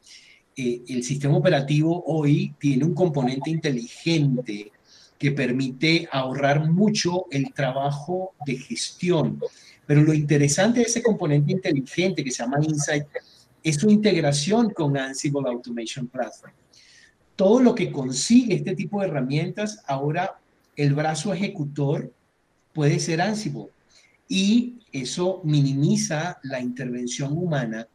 Eh, 0.55 0.81
el 0.87 1.03
sistema 1.03 1.37
operativo 1.37 2.03
hoy 2.07 2.53
tiene 2.59 2.83
un 2.83 2.93
componente 2.93 3.49
inteligente 3.49 4.71
que 5.17 5.31
permite 5.31 6.07
ahorrar 6.11 6.69
mucho 6.69 7.25
el 7.31 7.53
trabajo 7.53 8.33
de 8.45 8.57
gestión. 8.57 9.39
Pero 9.85 10.01
lo 10.01 10.13
interesante 10.13 10.79
de 10.79 10.85
ese 10.85 11.01
componente 11.01 11.51
inteligente 11.51 12.23
que 12.23 12.31
se 12.31 12.43
llama 12.43 12.59
Insight 12.61 13.05
es 13.63 13.75
su 13.75 13.89
integración 13.89 14.69
con 14.71 14.97
Ansible 14.97 15.49
Automation 15.49 16.07
Platform. 16.07 16.53
Todo 17.35 17.59
lo 17.59 17.75
que 17.75 17.91
consigue 17.91 18.55
este 18.55 18.75
tipo 18.75 19.01
de 19.01 19.07
herramientas, 19.07 19.83
ahora 19.87 20.39
el 20.75 20.93
brazo 20.93 21.33
ejecutor 21.33 22.11
puede 22.73 22.99
ser 22.99 23.21
Ansible 23.21 23.67
y 24.27 24.79
eso 24.91 25.41
minimiza 25.43 26.39
la 26.43 26.59
intervención 26.59 27.37
humana 27.37 27.87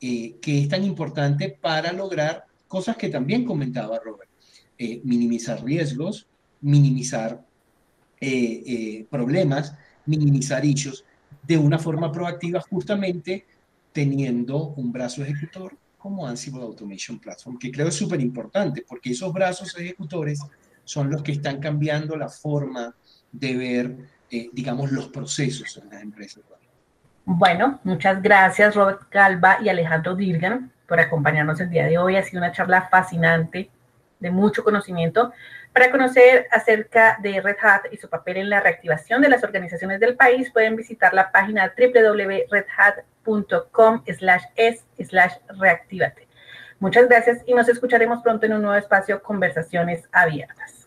eh, 0.00 0.36
que 0.40 0.60
es 0.60 0.68
tan 0.68 0.84
importante 0.84 1.50
para 1.60 1.92
lograr 1.92 2.46
cosas 2.66 2.96
que 2.96 3.08
también 3.08 3.44
comentaba 3.44 3.98
Robert. 3.98 4.30
Eh, 4.78 5.00
minimizar 5.04 5.64
riesgos, 5.64 6.28
minimizar 6.60 7.44
eh, 8.20 9.06
problemas, 9.10 9.74
minimizar 10.06 10.64
issues 10.64 11.04
de 11.42 11.56
una 11.56 11.78
forma 11.78 12.12
proactiva 12.12 12.60
justamente 12.60 13.46
teniendo 13.92 14.68
un 14.76 14.92
brazo 14.92 15.22
ejecutor 15.22 15.76
como 15.98 16.26
Ansible 16.26 16.62
Automation 16.62 17.18
Platform, 17.18 17.58
que 17.58 17.72
creo 17.72 17.88
es 17.88 17.94
súper 17.94 18.20
importante, 18.20 18.84
porque 18.86 19.10
esos 19.10 19.32
brazos 19.32 19.76
ejecutores 19.76 20.40
son 20.84 21.10
los 21.10 21.22
que 21.22 21.32
están 21.32 21.58
cambiando 21.58 22.16
la 22.16 22.28
forma 22.28 22.94
de 23.32 23.56
ver, 23.56 23.98
eh, 24.30 24.48
digamos, 24.52 24.92
los 24.92 25.08
procesos 25.08 25.76
en 25.82 25.90
las 25.90 26.02
empresas. 26.02 26.44
Bueno, 27.30 27.78
muchas 27.84 28.22
gracias 28.22 28.74
Robert 28.74 29.02
Calva 29.10 29.58
y 29.60 29.68
Alejandro 29.68 30.14
Dirgan 30.14 30.72
por 30.86 30.98
acompañarnos 30.98 31.60
el 31.60 31.68
día 31.68 31.84
de 31.84 31.98
hoy. 31.98 32.16
Ha 32.16 32.22
sido 32.22 32.38
una 32.38 32.52
charla 32.52 32.88
fascinante, 32.90 33.68
de 34.18 34.30
mucho 34.30 34.64
conocimiento. 34.64 35.34
Para 35.74 35.90
conocer 35.90 36.46
acerca 36.50 37.18
de 37.20 37.42
Red 37.42 37.56
Hat 37.60 37.82
y 37.92 37.98
su 37.98 38.08
papel 38.08 38.38
en 38.38 38.48
la 38.48 38.60
reactivación 38.60 39.20
de 39.20 39.28
las 39.28 39.44
organizaciones 39.44 40.00
del 40.00 40.16
país, 40.16 40.50
pueden 40.50 40.74
visitar 40.74 41.12
la 41.12 41.30
página 41.30 41.70
www.redhat.com 41.76 44.04
slash 44.06 44.44
es 44.56 44.86
slash 44.98 45.34
reactivate. 45.48 46.26
Muchas 46.78 47.10
gracias 47.10 47.42
y 47.44 47.52
nos 47.52 47.68
escucharemos 47.68 48.22
pronto 48.22 48.46
en 48.46 48.54
un 48.54 48.62
nuevo 48.62 48.78
espacio 48.78 49.22
Conversaciones 49.22 50.08
Abiertas. 50.12 50.77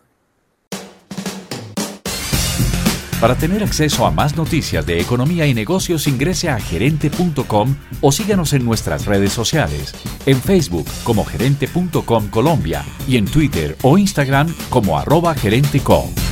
Para 3.22 3.36
tener 3.36 3.62
acceso 3.62 4.04
a 4.04 4.10
más 4.10 4.36
noticias 4.36 4.84
de 4.84 4.98
economía 4.98 5.46
y 5.46 5.54
negocios 5.54 6.08
ingrese 6.08 6.50
a 6.50 6.58
gerente.com 6.58 7.76
o 8.00 8.10
síganos 8.10 8.52
en 8.52 8.64
nuestras 8.64 9.06
redes 9.06 9.32
sociales, 9.32 9.94
en 10.26 10.42
Facebook 10.42 10.88
como 11.04 11.24
gerente.com 11.24 12.28
Colombia 12.30 12.84
y 13.06 13.18
en 13.18 13.26
Twitter 13.26 13.76
o 13.82 13.96
Instagram 13.96 14.52
como 14.70 14.98
arroba 14.98 15.36
gerente.com. 15.36 16.31